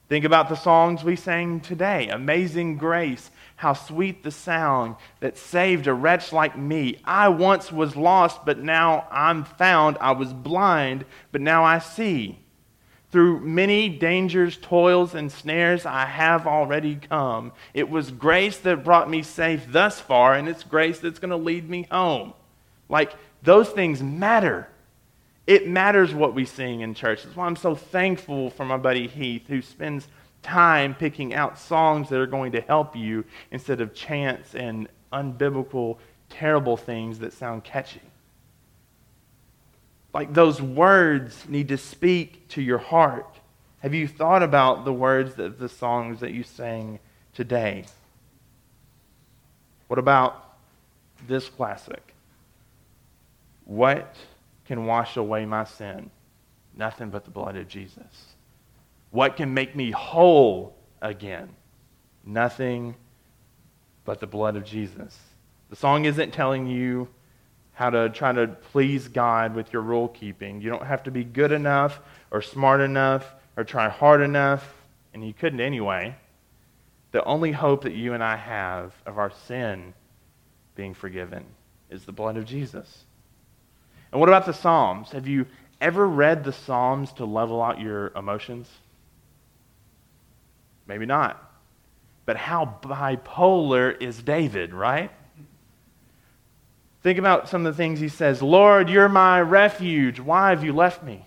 Think 0.09 0.24
about 0.24 0.48
the 0.48 0.57
songs 0.57 1.05
we 1.05 1.14
sang 1.14 1.61
today 1.61 2.09
Amazing 2.09 2.79
Grace, 2.79 3.31
how 3.61 3.75
sweet 3.75 4.23
the 4.23 4.31
sound 4.31 4.96
that 5.20 5.37
saved 5.37 5.87
a 5.87 5.92
wretch 5.92 6.33
like 6.33 6.57
me. 6.57 6.99
I 7.05 7.29
once 7.29 7.70
was 7.70 7.94
lost, 7.94 8.46
but 8.46 8.59
now 8.59 9.07
I'm 9.11 9.44
found. 9.44 9.99
I 10.01 10.12
was 10.12 10.33
blind, 10.33 11.05
but 11.31 11.42
now 11.42 11.62
I 11.62 11.79
see. 11.79 12.38
Through 13.12 13.40
many 13.40 13.90
dangers, 13.90 14.57
toils, 14.57 15.14
and 15.14 15.31
snares, 15.31 15.85
I 15.85 16.07
have 16.07 16.46
already 16.46 16.96
come. 16.96 17.53
It 17.75 17.90
was 17.90 18.11
grace 18.11 18.57
that 18.61 18.83
brought 18.83 19.11
me 19.11 19.23
safe 19.23 19.66
thus 19.68 20.01
far, 20.01 20.33
and 20.33 20.49
it's 20.49 20.64
grace 20.64 20.99
that's 20.99 21.18
going 21.18 21.29
to 21.29 21.37
lead 21.37 21.68
me 21.68 21.87
home. 21.90 22.33
Like, 22.88 23.12
those 23.42 23.68
things 23.68 24.03
matter. 24.03 24.68
It 25.46 25.68
matters 25.68 26.14
what 26.14 26.33
we 26.35 26.46
sing 26.46 26.81
in 26.81 26.94
church. 26.94 27.25
That's 27.25 27.37
why 27.37 27.44
I'm 27.44 27.57
so 27.57 27.75
thankful 27.75 28.49
for 28.49 28.64
my 28.64 28.79
buddy 28.79 29.07
Heath, 29.07 29.49
who 29.49 29.61
spends 29.61 30.09
time 30.42 30.94
picking 30.94 31.35
out 31.35 31.59
songs 31.59 32.09
that 32.09 32.18
are 32.20 32.26
going 32.26 32.53
to 32.53 32.61
help 32.61 32.96
you 32.96 33.24
instead 33.50 33.81
of 33.81 33.94
chants 33.94 34.55
and 34.55 34.88
unbiblical, 35.12 35.98
terrible 36.29 36.76
things 36.76 37.18
that 37.18 37.33
sound 37.33 37.64
catchy. 37.64 38.00
Like 40.12 40.35
those 40.35 40.61
words 40.61 41.48
need 41.48 41.68
to 41.68 41.76
speak 41.76 42.48
to 42.48 42.62
your 42.62 42.79
heart. 42.79 43.38
Have 43.81 43.94
you 43.94 44.09
thought 44.09 44.42
about 44.42 44.85
the 44.85 44.92
words 44.92 45.38
of 45.38 45.59
the 45.59 45.68
songs 45.68 46.20
that 46.20 46.33
you 46.33 46.42
sang 46.42 46.98
today? 47.35 47.85
What 49.88 49.98
about 49.98 50.57
this 51.26 51.48
classic? 51.48 52.14
What 53.64 54.16
can 54.66 54.87
wash 54.87 55.16
away 55.16 55.46
my 55.46 55.64
sin? 55.64 56.11
Nothing 56.76 57.11
but 57.11 57.24
the 57.24 57.31
blood 57.31 57.57
of 57.57 57.68
Jesus. 57.68 58.35
What 59.11 59.37
can 59.37 59.55
make 59.55 59.75
me 59.75 59.90
whole 59.90 60.77
again? 61.03 61.51
Nothing 62.25 62.94
but 64.05 64.20
the 64.20 64.27
blood 64.27 64.57
of 64.57 64.64
Jesus. 64.64 65.18
The 65.68 65.77
song 65.77 66.05
isn't 66.05 66.33
telling 66.33 66.66
you 66.66 67.09
how 67.73 67.90
to 67.90 68.11
try 68.11 68.33
to 68.33 68.46
please 68.73 69.09
God 69.09 69.55
with 69.55 69.73
your 69.73 69.83
rule 69.83 70.09
keeping. 70.09 70.61
You 70.61 70.70
don't 70.70 70.87
have 70.87 71.03
to 71.05 71.11
be 71.11 71.25
good 71.25 71.53
enough 71.53 72.01
or 72.31 72.42
smart 72.42 72.81
enough 72.81 73.35
or 73.57 73.64
try 73.64 73.88
hard 73.88 74.20
enough, 74.20 74.75
and 75.14 75.27
you 75.27 75.33
couldn't 75.33 75.61
anyway. 75.61 76.14
The 77.12 77.25
only 77.25 77.53
hope 77.53 77.83
that 77.83 77.94
you 77.94 78.14
and 78.14 78.23
I 78.23 78.37
have 78.37 78.92
of 79.07 79.18
our 79.18 79.31
sin 79.31 79.94
being 80.77 80.94
forgiven 80.94 81.44
is 81.88 82.05
the 82.05 82.12
blood 82.12 82.37
of 82.37 82.44
Jesus. 82.44 83.05
And 84.12 84.20
what 84.20 84.29
about 84.29 84.46
the 84.46 84.55
Psalms? 84.55 85.11
Have 85.12 85.27
you 85.27 85.46
ever 85.81 86.07
read 86.07 86.44
the 86.44 86.53
Psalms 86.53 87.12
to 87.14 87.25
level 87.25 87.62
out 87.62 87.81
your 87.81 88.09
emotions? 88.16 88.68
Maybe 90.90 91.07
not. 91.07 91.40
But 92.26 92.37
how 92.37 92.79
bipolar 92.83 93.96
is 94.03 94.20
David, 94.24 94.74
right? 94.74 95.12
Think 97.05 97.16
about 97.16 97.48
some 97.48 97.64
of 97.64 97.72
the 97.72 97.76
things 97.76 98.00
he 98.00 98.09
says 98.09 98.42
Lord, 98.42 98.90
you're 98.90 99.09
my 99.09 99.40
refuge. 99.40 100.18
Why 100.18 100.50
have 100.50 100.64
you 100.64 100.72
left 100.72 101.05
me? 101.05 101.26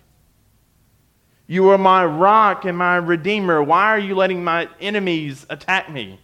You 1.46 1.70
are 1.70 1.78
my 1.78 2.04
rock 2.04 2.66
and 2.66 2.76
my 2.76 2.96
redeemer. 2.96 3.62
Why 3.62 3.86
are 3.86 3.98
you 3.98 4.14
letting 4.14 4.44
my 4.44 4.68
enemies 4.82 5.46
attack 5.48 5.90
me? 5.90 6.20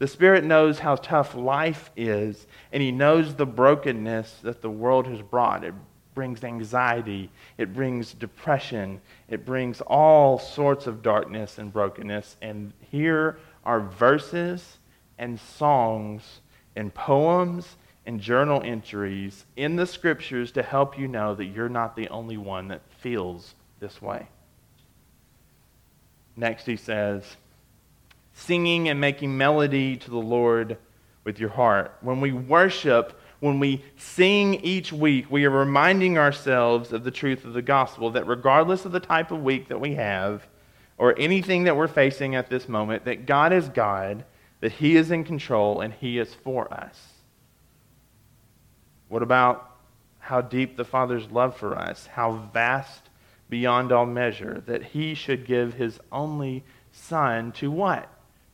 The 0.00 0.08
Spirit 0.08 0.42
knows 0.42 0.80
how 0.80 0.96
tough 0.96 1.36
life 1.36 1.92
is, 1.96 2.48
and 2.72 2.82
He 2.82 2.90
knows 2.90 3.36
the 3.36 3.46
brokenness 3.46 4.40
that 4.42 4.60
the 4.60 4.70
world 4.70 5.06
has 5.06 5.22
brought. 5.22 5.62
It 5.62 5.74
brings 6.14 6.44
anxiety, 6.44 7.30
it 7.58 7.74
brings 7.74 8.12
depression, 8.14 9.00
it 9.28 9.44
brings 9.44 9.80
all 9.82 10.38
sorts 10.38 10.86
of 10.86 11.02
darkness 11.02 11.58
and 11.58 11.72
brokenness. 11.72 12.36
And 12.42 12.72
here 12.90 13.38
are 13.64 13.80
verses 13.80 14.78
and 15.18 15.38
songs 15.38 16.40
and 16.76 16.92
poems 16.92 17.76
and 18.06 18.20
journal 18.20 18.60
entries 18.64 19.44
in 19.56 19.76
the 19.76 19.86
scriptures 19.86 20.52
to 20.52 20.62
help 20.62 20.98
you 20.98 21.08
know 21.08 21.34
that 21.34 21.46
you're 21.46 21.68
not 21.68 21.96
the 21.96 22.08
only 22.08 22.36
one 22.36 22.68
that 22.68 22.82
feels 22.98 23.54
this 23.80 24.02
way. 24.02 24.26
Next, 26.36 26.66
he 26.66 26.76
says, 26.76 27.36
singing 28.32 28.88
and 28.88 29.00
making 29.00 29.36
melody 29.36 29.96
to 29.96 30.10
the 30.10 30.16
Lord 30.16 30.78
with 31.24 31.38
your 31.38 31.50
heart. 31.50 31.96
When 32.00 32.20
we 32.20 32.32
worship, 32.32 33.20
when 33.42 33.58
we 33.58 33.84
sing 33.96 34.54
each 34.64 34.92
week, 34.92 35.30
we 35.30 35.44
are 35.44 35.50
reminding 35.50 36.16
ourselves 36.16 36.92
of 36.92 37.04
the 37.04 37.10
truth 37.10 37.44
of 37.44 37.52
the 37.52 37.62
gospel 37.62 38.10
that 38.12 38.26
regardless 38.26 38.84
of 38.84 38.92
the 38.92 39.00
type 39.00 39.30
of 39.30 39.42
week 39.42 39.68
that 39.68 39.80
we 39.80 39.94
have 39.94 40.46
or 40.96 41.18
anything 41.18 41.64
that 41.64 41.76
we're 41.76 41.88
facing 41.88 42.34
at 42.34 42.48
this 42.48 42.68
moment, 42.68 43.04
that 43.04 43.26
God 43.26 43.52
is 43.52 43.68
God, 43.68 44.24
that 44.60 44.72
He 44.72 44.96
is 44.96 45.10
in 45.10 45.24
control, 45.24 45.80
and 45.80 45.92
He 45.92 46.18
is 46.18 46.32
for 46.32 46.72
us. 46.72 46.98
What 49.08 49.22
about 49.22 49.70
how 50.20 50.40
deep 50.40 50.76
the 50.76 50.84
Father's 50.84 51.30
love 51.30 51.56
for 51.56 51.76
us, 51.76 52.06
how 52.06 52.48
vast 52.52 53.10
beyond 53.50 53.92
all 53.92 54.06
measure, 54.06 54.62
that 54.66 54.82
He 54.82 55.14
should 55.14 55.44
give 55.44 55.74
His 55.74 55.98
only 56.10 56.64
Son 56.92 57.52
to 57.52 57.70
what? 57.70 58.08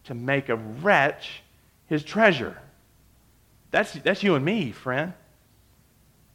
to 0.09 0.14
make 0.14 0.48
a 0.48 0.57
wretch 0.57 1.42
his 1.87 2.03
treasure. 2.03 2.57
That's, 3.70 3.92
that's 3.92 4.22
you 4.22 4.35
and 4.35 4.44
me, 4.44 4.72
friend. 4.72 5.12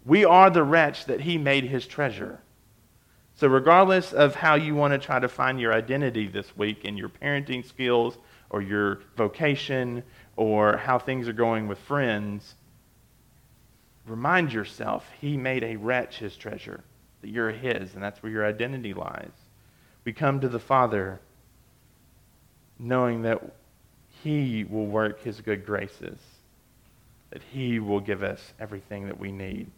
We 0.06 0.26
are 0.26 0.50
the 0.50 0.64
wretch 0.64 1.06
that 1.06 1.22
he 1.22 1.38
made 1.38 1.64
his 1.64 1.88
treasure. 1.88 2.40
So, 3.36 3.48
regardless 3.48 4.14
of 4.14 4.36
how 4.36 4.56
you 4.56 4.76
want 4.76 4.94
to 4.94 5.00
try 5.00 5.20
to 5.20 5.28
find 5.28 5.60
your 5.60 5.74
identity 5.74 6.28
this 6.28 6.56
week 6.56 6.86
in 6.86 6.98
your 6.98 7.10
parenting 7.10 7.66
skills 7.66 8.18
or 8.50 8.62
your 8.62 9.00
vocation 9.18 10.04
or 10.36 10.78
how 10.78 11.00
things 11.00 11.28
are 11.28 11.34
going 11.34 11.68
with 11.68 11.80
friends, 11.80 12.56
remind 14.06 14.54
yourself 14.54 15.10
He 15.20 15.36
made 15.36 15.64
a 15.64 15.78
wretch 15.78 16.20
His 16.20 16.36
treasure, 16.36 16.84
that 17.22 17.30
you're 17.30 17.52
His, 17.52 17.96
and 17.96 18.04
that's 18.04 18.22
where 18.22 18.32
your 18.32 18.46
identity 18.46 18.94
lies. 18.94 19.32
We 20.06 20.14
come 20.14 20.40
to 20.42 20.50
the 20.50 20.60
Father 20.60 21.20
knowing 22.78 23.24
that 23.24 23.42
He 24.24 24.64
will 24.64 24.86
work 24.86 25.24
His 25.24 25.42
good 25.42 25.66
graces, 25.66 26.20
that 27.34 27.42
He 27.52 27.80
will 27.80 28.00
give 28.00 28.22
us 28.22 28.54
everything 28.60 29.08
that 29.08 29.20
we 29.20 29.32
need. 29.32 29.70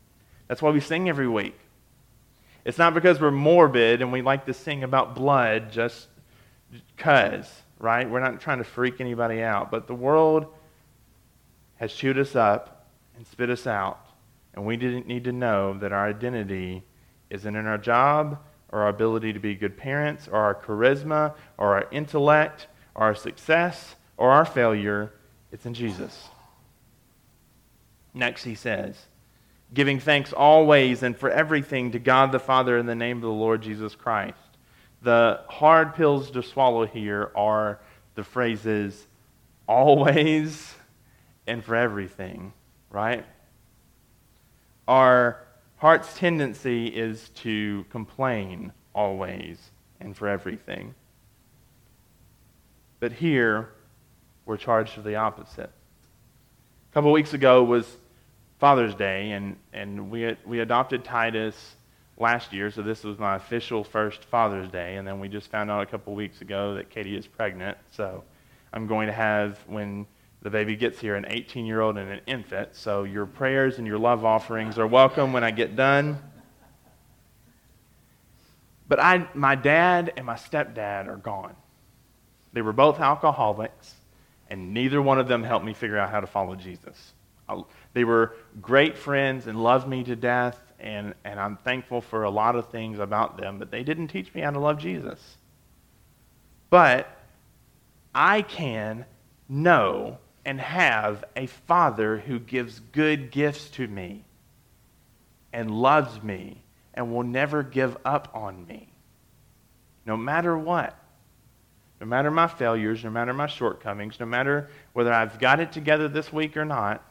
That's 0.49 0.61
why 0.61 0.71
we 0.71 0.81
sing 0.81 1.07
every 1.07 1.27
week. 1.27 1.55
It's 2.65 2.77
not 2.77 2.93
because 2.93 3.21
we're 3.21 3.31
morbid 3.31 4.01
and 4.01 4.11
we 4.11 4.21
like 4.21 4.45
to 4.47 4.53
sing 4.53 4.83
about 4.83 5.15
blood 5.15 5.71
just 5.71 6.07
because, 6.69 7.49
right? 7.79 8.09
We're 8.09 8.19
not 8.19 8.41
trying 8.41 8.57
to 8.57 8.65
freak 8.65 8.99
anybody 8.99 9.41
out. 9.41 9.71
But 9.71 9.87
the 9.87 9.95
world 9.95 10.47
has 11.77 11.93
chewed 11.93 12.19
us 12.19 12.35
up 12.35 12.87
and 13.15 13.25
spit 13.25 13.49
us 13.49 13.65
out. 13.65 14.05
And 14.53 14.65
we 14.65 14.75
didn't 14.75 15.07
need 15.07 15.23
to 15.23 15.31
know 15.31 15.77
that 15.79 15.93
our 15.93 16.09
identity 16.09 16.83
isn't 17.29 17.55
in 17.55 17.65
our 17.65 17.77
job 17.77 18.37
or 18.69 18.81
our 18.81 18.89
ability 18.89 19.31
to 19.31 19.39
be 19.39 19.55
good 19.55 19.77
parents 19.77 20.27
or 20.27 20.39
our 20.39 20.55
charisma 20.55 21.33
or 21.57 21.75
our 21.75 21.87
intellect 21.91 22.67
or 22.95 23.03
our 23.03 23.15
success 23.15 23.95
or 24.17 24.31
our 24.31 24.43
failure. 24.43 25.13
It's 25.53 25.65
in 25.65 25.73
Jesus. 25.73 26.27
Next, 28.15 28.45
he 28.45 28.55
says, 28.55 28.95
giving 29.73 29.99
thanks 29.99 30.31
always 30.31 31.03
and 31.03 31.17
for 31.17 31.29
everything 31.29 31.91
to 31.91 31.99
God 31.99 32.31
the 32.31 32.39
Father 32.39 32.77
in 32.77 32.85
the 32.85 32.95
name 32.95 33.17
of 33.17 33.23
the 33.23 33.29
Lord 33.29 33.61
Jesus 33.61 33.93
Christ. 33.93 34.37
The 35.01 35.41
hard 35.49 35.95
pills 35.95 36.31
to 36.31 36.41
swallow 36.41 36.85
here 36.85 37.29
are 37.35 37.81
the 38.15 38.23
phrases 38.23 39.05
always 39.67 40.73
and 41.45 41.61
for 41.61 41.75
everything, 41.75 42.53
right? 42.89 43.25
Our 44.87 45.43
heart's 45.75 46.17
tendency 46.17 46.87
is 46.87 47.29
to 47.41 47.85
complain 47.89 48.71
always 48.93 49.71
and 49.99 50.15
for 50.15 50.29
everything. 50.29 50.95
But 53.01 53.11
here, 53.11 53.71
we're 54.45 54.55
charged 54.55 54.95
with 54.95 55.05
the 55.05 55.15
opposite. 55.15 55.69
A 55.69 56.93
couple 56.93 57.11
weeks 57.11 57.33
ago 57.33 57.61
was 57.61 57.97
Father's 58.59 58.95
Day, 58.95 59.31
and, 59.31 59.57
and 59.73 60.09
we, 60.09 60.35
we 60.45 60.61
adopted 60.61 61.03
Titus 61.03 61.75
last 62.17 62.53
year, 62.53 62.71
so 62.71 62.81
this 62.81 63.03
was 63.03 63.19
my 63.19 63.35
official 63.35 63.83
first 63.83 64.23
Father's 64.23 64.69
Day, 64.69 64.95
and 64.95 65.05
then 65.05 65.19
we 65.19 65.27
just 65.27 65.51
found 65.51 65.69
out 65.69 65.83
a 65.83 65.85
couple 65.85 66.15
weeks 66.15 66.41
ago 66.41 66.75
that 66.75 66.89
Katie 66.89 67.17
is 67.17 67.27
pregnant, 67.27 67.77
so 67.91 68.23
I'm 68.71 68.87
going 68.87 69.07
to 69.07 69.13
have, 69.13 69.59
when 69.67 70.05
the 70.41 70.49
baby 70.49 70.75
gets 70.75 70.99
here, 70.99 71.15
an 71.15 71.25
18 71.27 71.65
year 71.65 71.81
old 71.81 71.97
and 71.97 72.09
an 72.09 72.21
infant, 72.27 72.75
so 72.75 73.03
your 73.03 73.25
prayers 73.25 73.77
and 73.77 73.85
your 73.85 73.97
love 73.97 74.23
offerings 74.23 74.77
are 74.77 74.87
welcome 74.87 75.33
when 75.33 75.43
I 75.43 75.51
get 75.51 75.75
done. 75.75 76.17
But 78.87 78.99
I, 79.01 79.27
my 79.33 79.55
dad 79.55 80.13
and 80.15 80.25
my 80.25 80.35
stepdad 80.35 81.07
are 81.07 81.17
gone. 81.17 81.55
They 82.53 82.61
were 82.61 82.73
both 82.73 83.01
alcoholics, 83.01 83.95
and 84.49 84.73
neither 84.73 85.01
one 85.01 85.19
of 85.19 85.27
them 85.27 85.43
helped 85.43 85.65
me 85.65 85.73
figure 85.73 85.97
out 85.97 86.09
how 86.09 86.21
to 86.21 86.27
follow 86.27 86.55
Jesus. 86.55 87.13
They 87.95 88.03
were 88.03 88.35
great 88.61 88.97
friends 88.97 89.47
and 89.47 89.63
loved 89.63 89.87
me 89.87 90.03
to 90.03 90.17
death, 90.17 90.61
and, 90.81 91.13
and 91.23 91.39
I'm 91.39 91.55
thankful 91.55 92.01
for 92.01 92.23
a 92.23 92.29
lot 92.29 92.57
of 92.57 92.67
things 92.67 92.99
about 92.99 93.37
them, 93.37 93.57
but 93.57 93.71
they 93.71 93.83
didn't 93.83 94.09
teach 94.09 94.35
me 94.35 94.41
how 94.41 94.51
to 94.51 94.59
love 94.59 94.79
Jesus. 94.79 95.37
But 96.69 97.07
I 98.13 98.41
can 98.41 99.05
know 99.47 100.17
and 100.43 100.59
have 100.59 101.23
a 101.37 101.45
father 101.45 102.17
who 102.17 102.37
gives 102.37 102.81
good 102.91 103.31
gifts 103.31 103.69
to 103.71 103.87
me 103.87 104.25
and 105.53 105.71
loves 105.71 106.21
me 106.21 106.61
and 106.95 107.13
will 107.13 107.23
never 107.23 107.63
give 107.63 107.95
up 108.03 108.29
on 108.33 108.67
me, 108.67 108.89
no 110.05 110.17
matter 110.17 110.57
what. 110.57 110.99
No 112.01 112.07
matter 112.07 112.29
my 112.29 112.47
failures, 112.47 113.05
no 113.05 113.09
matter 113.09 113.33
my 113.33 113.47
shortcomings, 113.47 114.19
no 114.19 114.25
matter 114.25 114.69
whether 114.91 115.13
I've 115.13 115.39
got 115.39 115.61
it 115.61 115.71
together 115.71 116.09
this 116.09 116.31
week 116.31 116.57
or 116.57 116.65
not, 116.65 117.01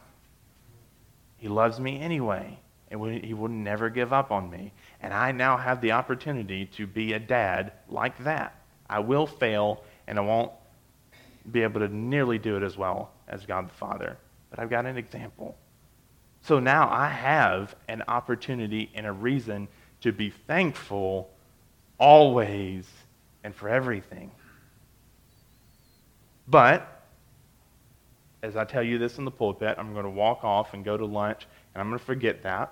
he 1.45 1.49
loves 1.49 1.79
me 1.79 1.99
anyway, 1.99 2.57
and 2.89 3.23
He 3.23 3.35
will 3.35 3.49
never 3.49 3.91
give 3.91 4.11
up 4.11 4.31
on 4.31 4.49
me. 4.49 4.73
And 4.99 5.13
I 5.13 5.31
now 5.31 5.57
have 5.57 5.79
the 5.79 5.91
opportunity 5.91 6.65
to 6.75 6.87
be 6.87 7.13
a 7.13 7.19
dad 7.19 7.73
like 7.87 8.17
that. 8.23 8.55
I 8.89 8.97
will 8.97 9.27
fail, 9.27 9.83
and 10.07 10.17
I 10.17 10.23
won't 10.23 10.51
be 11.51 11.61
able 11.61 11.81
to 11.81 11.87
nearly 11.87 12.39
do 12.39 12.57
it 12.57 12.63
as 12.63 12.79
well 12.79 13.11
as 13.27 13.45
God 13.45 13.69
the 13.69 13.73
Father. 13.75 14.17
But 14.49 14.57
I've 14.57 14.71
got 14.71 14.87
an 14.87 14.97
example. 14.97 15.55
So 16.41 16.59
now 16.59 16.89
I 16.89 17.09
have 17.09 17.75
an 17.87 18.01
opportunity 18.07 18.89
and 18.95 19.05
a 19.05 19.11
reason 19.11 19.67
to 20.01 20.11
be 20.11 20.31
thankful 20.31 21.29
always 21.99 22.87
and 23.43 23.53
for 23.53 23.69
everything. 23.69 24.31
But 26.47 26.94
as 28.45 28.55
I 28.55 28.63
tell 28.63 28.83
you 28.83 28.99
this 28.99 29.17
in 29.17 29.25
the 29.25 29.31
pulpit, 29.31 29.75
I'm 29.77 29.93
going 29.93 30.05
to 30.05 30.11
walk 30.11 30.43
off 30.43 30.73
and 30.73 30.85
go 30.85 30.95
to 30.95 31.05
lunch, 31.05 31.47
and 31.73 31.81
I'm 31.81 31.89
going 31.89 31.99
to 31.99 32.05
forget 32.05 32.43
that. 32.43 32.71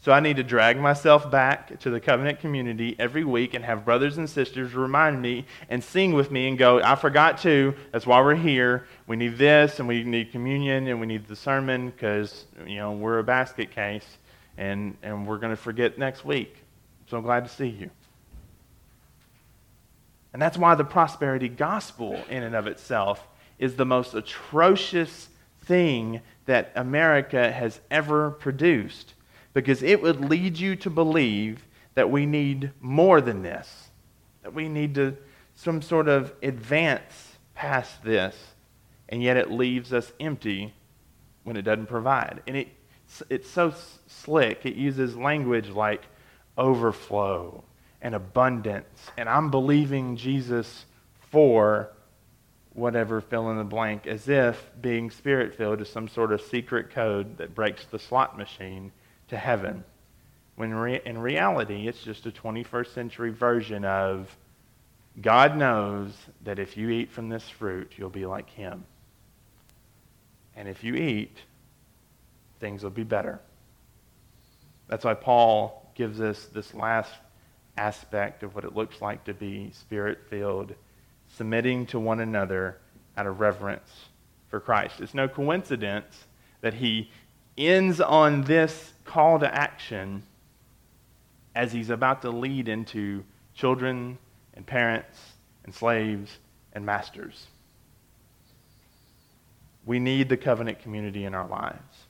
So 0.00 0.12
I 0.12 0.20
need 0.20 0.36
to 0.36 0.42
drag 0.42 0.78
myself 0.78 1.30
back 1.30 1.78
to 1.80 1.90
the 1.90 2.00
covenant 2.00 2.40
community 2.40 2.96
every 2.98 3.24
week 3.24 3.54
and 3.54 3.64
have 3.64 3.84
brothers 3.84 4.18
and 4.18 4.28
sisters 4.28 4.74
remind 4.74 5.22
me 5.22 5.44
and 5.68 5.82
sing 5.82 6.12
with 6.12 6.30
me 6.30 6.48
and 6.48 6.58
go, 6.58 6.80
I 6.82 6.96
forgot 6.96 7.38
to. 7.42 7.74
That's 7.92 8.06
why 8.06 8.20
we're 8.20 8.34
here. 8.34 8.86
We 9.06 9.16
need 9.16 9.38
this, 9.38 9.78
and 9.80 9.88
we 9.88 10.02
need 10.04 10.32
communion, 10.32 10.86
and 10.88 11.00
we 11.00 11.06
need 11.06 11.26
the 11.26 11.36
sermon 11.36 11.90
because, 11.90 12.46
you 12.66 12.76
know, 12.76 12.92
we're 12.92 13.18
a 13.18 13.24
basket 13.24 13.72
case, 13.72 14.06
and, 14.56 14.96
and 15.02 15.26
we're 15.26 15.38
going 15.38 15.54
to 15.54 15.60
forget 15.60 15.98
next 15.98 16.24
week. 16.24 16.56
So 17.08 17.16
I'm 17.16 17.24
glad 17.24 17.44
to 17.44 17.50
see 17.50 17.68
you. 17.68 17.90
And 20.32 20.40
that's 20.40 20.56
why 20.56 20.74
the 20.76 20.84
prosperity 20.84 21.48
gospel, 21.48 22.20
in 22.30 22.42
and 22.42 22.54
of 22.54 22.66
itself, 22.66 23.26
is 23.62 23.76
the 23.76 23.86
most 23.86 24.12
atrocious 24.12 25.28
thing 25.60 26.20
that 26.46 26.72
America 26.74 27.52
has 27.52 27.80
ever 27.92 28.32
produced 28.32 29.14
because 29.54 29.84
it 29.84 30.02
would 30.02 30.20
lead 30.20 30.58
you 30.58 30.74
to 30.74 30.90
believe 30.90 31.64
that 31.94 32.10
we 32.10 32.26
need 32.26 32.72
more 32.80 33.20
than 33.20 33.42
this, 33.42 33.90
that 34.42 34.52
we 34.52 34.68
need 34.68 34.96
to 34.96 35.16
some 35.54 35.80
sort 35.80 36.08
of 36.08 36.32
advance 36.42 37.36
past 37.54 38.02
this, 38.02 38.34
and 39.08 39.22
yet 39.22 39.36
it 39.36 39.52
leaves 39.52 39.92
us 39.92 40.12
empty 40.18 40.74
when 41.44 41.56
it 41.56 41.62
doesn't 41.62 41.86
provide. 41.86 42.42
And 42.48 42.56
it, 42.56 42.68
it's 43.30 43.48
so 43.48 43.72
slick. 44.08 44.66
It 44.66 44.74
uses 44.74 45.16
language 45.16 45.68
like 45.68 46.02
overflow 46.58 47.62
and 48.00 48.16
abundance, 48.16 49.12
and 49.16 49.28
I'm 49.28 49.52
believing 49.52 50.16
Jesus 50.16 50.84
for 51.30 51.92
whatever 52.74 53.20
fill 53.20 53.50
in 53.50 53.58
the 53.58 53.64
blank 53.64 54.06
as 54.06 54.28
if 54.28 54.70
being 54.80 55.10
spirit 55.10 55.54
filled 55.54 55.80
is 55.80 55.88
some 55.88 56.08
sort 56.08 56.32
of 56.32 56.40
secret 56.40 56.90
code 56.90 57.36
that 57.38 57.54
breaks 57.54 57.84
the 57.86 57.98
slot 57.98 58.36
machine 58.38 58.92
to 59.28 59.36
heaven. 59.36 59.84
When 60.56 60.72
re- 60.72 61.02
in 61.04 61.18
reality, 61.18 61.86
it's 61.86 62.02
just 62.02 62.26
a 62.26 62.30
21st 62.30 62.94
century 62.94 63.30
version 63.30 63.84
of 63.84 64.36
God 65.20 65.56
knows 65.56 66.14
that 66.44 66.58
if 66.58 66.76
you 66.76 66.88
eat 66.88 67.12
from 67.12 67.28
this 67.28 67.48
fruit, 67.48 67.92
you'll 67.96 68.08
be 68.10 68.24
like 68.26 68.48
Him. 68.50 68.84
And 70.56 70.68
if 70.68 70.82
you 70.82 70.94
eat, 70.94 71.36
things 72.60 72.82
will 72.82 72.90
be 72.90 73.04
better. 73.04 73.40
That's 74.88 75.04
why 75.04 75.14
Paul 75.14 75.90
gives 75.94 76.20
us 76.20 76.46
this 76.46 76.72
last 76.74 77.12
aspect 77.76 78.42
of 78.42 78.54
what 78.54 78.64
it 78.64 78.74
looks 78.74 79.00
like 79.00 79.24
to 79.24 79.34
be 79.34 79.70
spirit 79.72 80.20
filled 80.28 80.74
submitting 81.36 81.86
to 81.86 81.98
one 81.98 82.20
another 82.20 82.78
out 83.16 83.26
of 83.26 83.40
reverence 83.40 83.90
for 84.48 84.60
Christ. 84.60 85.00
It's 85.00 85.14
no 85.14 85.28
coincidence 85.28 86.26
that 86.60 86.74
he 86.74 87.10
ends 87.56 88.00
on 88.00 88.44
this 88.44 88.92
call 89.04 89.38
to 89.38 89.54
action 89.54 90.22
as 91.54 91.72
he's 91.72 91.90
about 91.90 92.22
to 92.22 92.30
lead 92.30 92.68
into 92.68 93.24
children 93.54 94.18
and 94.54 94.66
parents 94.66 95.18
and 95.64 95.74
slaves 95.74 96.38
and 96.72 96.86
masters. 96.86 97.46
We 99.84 99.98
need 99.98 100.28
the 100.28 100.36
covenant 100.36 100.80
community 100.80 101.24
in 101.24 101.34
our 101.34 101.48
lives. 101.48 102.06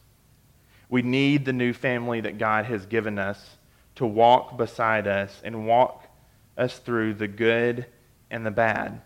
We 0.89 1.03
need 1.03 1.45
the 1.45 1.53
new 1.53 1.73
family 1.73 2.21
that 2.21 2.39
God 2.39 2.67
has 2.67 2.87
given 2.87 3.19
us 3.19 3.57
to 3.95 4.07
walk 4.07 4.57
beside 4.57 5.07
us 5.07 5.41
and 5.43 5.67
walk 5.67 6.05
us 6.59 6.79
through 6.79 7.15
the 7.15 7.29
good 7.29 7.87
and 8.31 8.45
the 8.45 8.51
bad. 8.51 9.01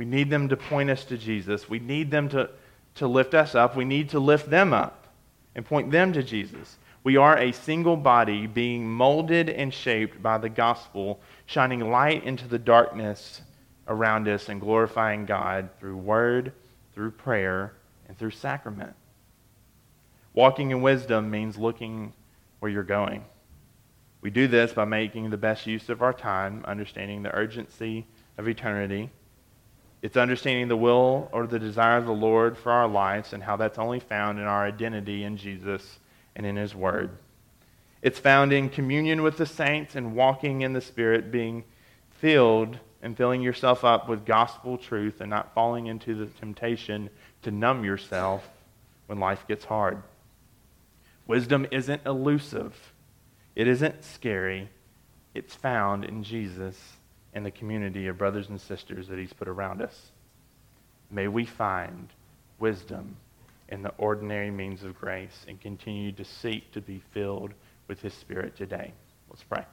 We 0.00 0.06
need 0.06 0.30
them 0.30 0.48
to 0.48 0.56
point 0.56 0.88
us 0.88 1.04
to 1.04 1.18
Jesus. 1.18 1.68
We 1.68 1.78
need 1.78 2.10
them 2.10 2.30
to, 2.30 2.48
to 2.94 3.06
lift 3.06 3.34
us 3.34 3.54
up. 3.54 3.76
We 3.76 3.84
need 3.84 4.08
to 4.08 4.18
lift 4.18 4.48
them 4.48 4.72
up 4.72 5.08
and 5.54 5.62
point 5.62 5.90
them 5.90 6.14
to 6.14 6.22
Jesus. 6.22 6.78
We 7.04 7.18
are 7.18 7.36
a 7.36 7.52
single 7.52 7.98
body 7.98 8.46
being 8.46 8.90
molded 8.90 9.50
and 9.50 9.74
shaped 9.74 10.22
by 10.22 10.38
the 10.38 10.48
gospel, 10.48 11.20
shining 11.44 11.90
light 11.90 12.24
into 12.24 12.48
the 12.48 12.58
darkness 12.58 13.42
around 13.88 14.26
us 14.26 14.48
and 14.48 14.58
glorifying 14.58 15.26
God 15.26 15.68
through 15.78 15.98
word, 15.98 16.54
through 16.94 17.10
prayer, 17.10 17.74
and 18.08 18.16
through 18.16 18.30
sacrament. 18.30 18.94
Walking 20.32 20.70
in 20.70 20.80
wisdom 20.80 21.30
means 21.30 21.58
looking 21.58 22.14
where 22.60 22.72
you're 22.72 22.84
going. 22.84 23.22
We 24.22 24.30
do 24.30 24.48
this 24.48 24.72
by 24.72 24.86
making 24.86 25.28
the 25.28 25.36
best 25.36 25.66
use 25.66 25.90
of 25.90 26.00
our 26.00 26.14
time, 26.14 26.64
understanding 26.66 27.22
the 27.22 27.34
urgency 27.34 28.06
of 28.38 28.48
eternity. 28.48 29.10
It's 30.02 30.16
understanding 30.16 30.68
the 30.68 30.76
will 30.76 31.28
or 31.32 31.46
the 31.46 31.58
desire 31.58 31.98
of 31.98 32.06
the 32.06 32.12
Lord 32.12 32.56
for 32.56 32.72
our 32.72 32.88
lives 32.88 33.32
and 33.32 33.42
how 33.42 33.56
that's 33.56 33.78
only 33.78 34.00
found 34.00 34.38
in 34.38 34.44
our 34.46 34.64
identity 34.64 35.24
in 35.24 35.36
Jesus 35.36 35.98
and 36.34 36.46
in 36.46 36.56
His 36.56 36.74
Word. 36.74 37.10
It's 38.00 38.18
found 38.18 38.52
in 38.52 38.70
communion 38.70 39.22
with 39.22 39.36
the 39.36 39.44
saints 39.44 39.94
and 39.94 40.14
walking 40.14 40.62
in 40.62 40.72
the 40.72 40.80
Spirit, 40.80 41.30
being 41.30 41.64
filled 42.12 42.78
and 43.02 43.16
filling 43.16 43.42
yourself 43.42 43.84
up 43.84 44.08
with 44.08 44.24
gospel 44.24 44.78
truth 44.78 45.20
and 45.20 45.28
not 45.28 45.52
falling 45.54 45.86
into 45.86 46.14
the 46.14 46.26
temptation 46.26 47.10
to 47.42 47.50
numb 47.50 47.84
yourself 47.84 48.48
when 49.06 49.18
life 49.18 49.46
gets 49.46 49.66
hard. 49.66 50.02
Wisdom 51.26 51.66
isn't 51.70 52.06
elusive, 52.06 52.92
it 53.54 53.68
isn't 53.68 54.04
scary. 54.04 54.70
It's 55.32 55.54
found 55.54 56.04
in 56.04 56.24
Jesus 56.24 56.76
and 57.34 57.44
the 57.44 57.50
community 57.50 58.06
of 58.08 58.18
brothers 58.18 58.48
and 58.48 58.60
sisters 58.60 59.08
that 59.08 59.18
He's 59.18 59.32
put 59.32 59.48
around 59.48 59.82
us. 59.82 60.10
May 61.10 61.28
we 61.28 61.44
find 61.44 62.08
wisdom 62.58 63.16
in 63.68 63.82
the 63.82 63.92
ordinary 63.98 64.50
means 64.50 64.82
of 64.82 64.98
grace 64.98 65.44
and 65.48 65.60
continue 65.60 66.12
to 66.12 66.24
seek 66.24 66.72
to 66.72 66.80
be 66.80 67.02
filled 67.12 67.52
with 67.88 68.00
His 68.00 68.14
Spirit 68.14 68.56
today. 68.56 68.92
Let's 69.28 69.42
pray. 69.44 69.64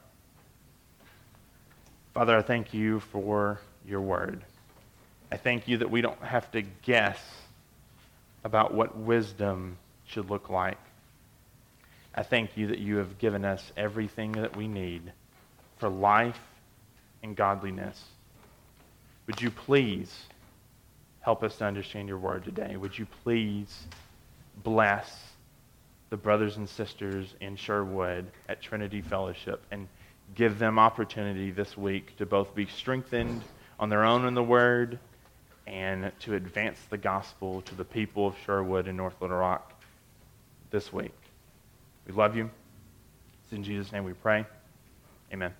Father, 2.14 2.36
I 2.36 2.42
thank 2.42 2.74
you 2.74 3.00
for 3.00 3.60
your 3.86 4.00
word. 4.00 4.44
I 5.30 5.36
thank 5.36 5.68
you 5.68 5.78
that 5.78 5.90
we 5.90 6.00
don't 6.00 6.22
have 6.22 6.50
to 6.52 6.62
guess 6.82 7.18
about 8.44 8.72
what 8.72 8.96
wisdom 8.96 9.76
should 10.06 10.30
look 10.30 10.48
like. 10.48 10.78
I 12.14 12.22
thank 12.22 12.56
you 12.56 12.68
that 12.68 12.78
you 12.78 12.96
have 12.96 13.18
given 13.18 13.44
us 13.44 13.72
everything 13.76 14.32
that 14.32 14.56
we 14.56 14.66
need 14.66 15.12
for 15.76 15.88
life 15.88 16.40
and 17.22 17.36
godliness. 17.36 18.02
Would 19.26 19.40
you 19.42 19.50
please 19.50 20.26
help 21.20 21.42
us 21.42 21.56
to 21.58 21.64
understand 21.64 22.08
your 22.08 22.18
word 22.18 22.44
today? 22.44 22.76
Would 22.76 22.98
you 22.98 23.06
please 23.22 23.86
bless 24.62 25.14
the 26.10 26.16
brothers 26.16 26.56
and 26.56 26.68
sisters 26.68 27.34
in 27.40 27.56
Sherwood 27.56 28.26
at 28.48 28.62
Trinity 28.62 29.02
Fellowship 29.02 29.62
and 29.70 29.88
give 30.34 30.58
them 30.58 30.78
opportunity 30.78 31.50
this 31.50 31.76
week 31.76 32.16
to 32.16 32.26
both 32.26 32.54
be 32.54 32.66
strengthened 32.66 33.42
on 33.78 33.88
their 33.88 34.04
own 34.04 34.26
in 34.26 34.34
the 34.34 34.42
Word 34.42 34.98
and 35.66 36.10
to 36.20 36.34
advance 36.34 36.80
the 36.88 36.96
gospel 36.96 37.60
to 37.62 37.74
the 37.74 37.84
people 37.84 38.26
of 38.26 38.34
Sherwood 38.46 38.88
and 38.88 38.96
North 38.96 39.20
Little 39.20 39.36
Rock 39.36 39.74
this 40.70 40.92
week. 40.92 41.14
We 42.06 42.14
love 42.14 42.36
you. 42.36 42.50
It's 43.44 43.52
in 43.52 43.62
Jesus' 43.62 43.92
name 43.92 44.04
we 44.04 44.14
pray. 44.14 44.46
Amen. 45.32 45.52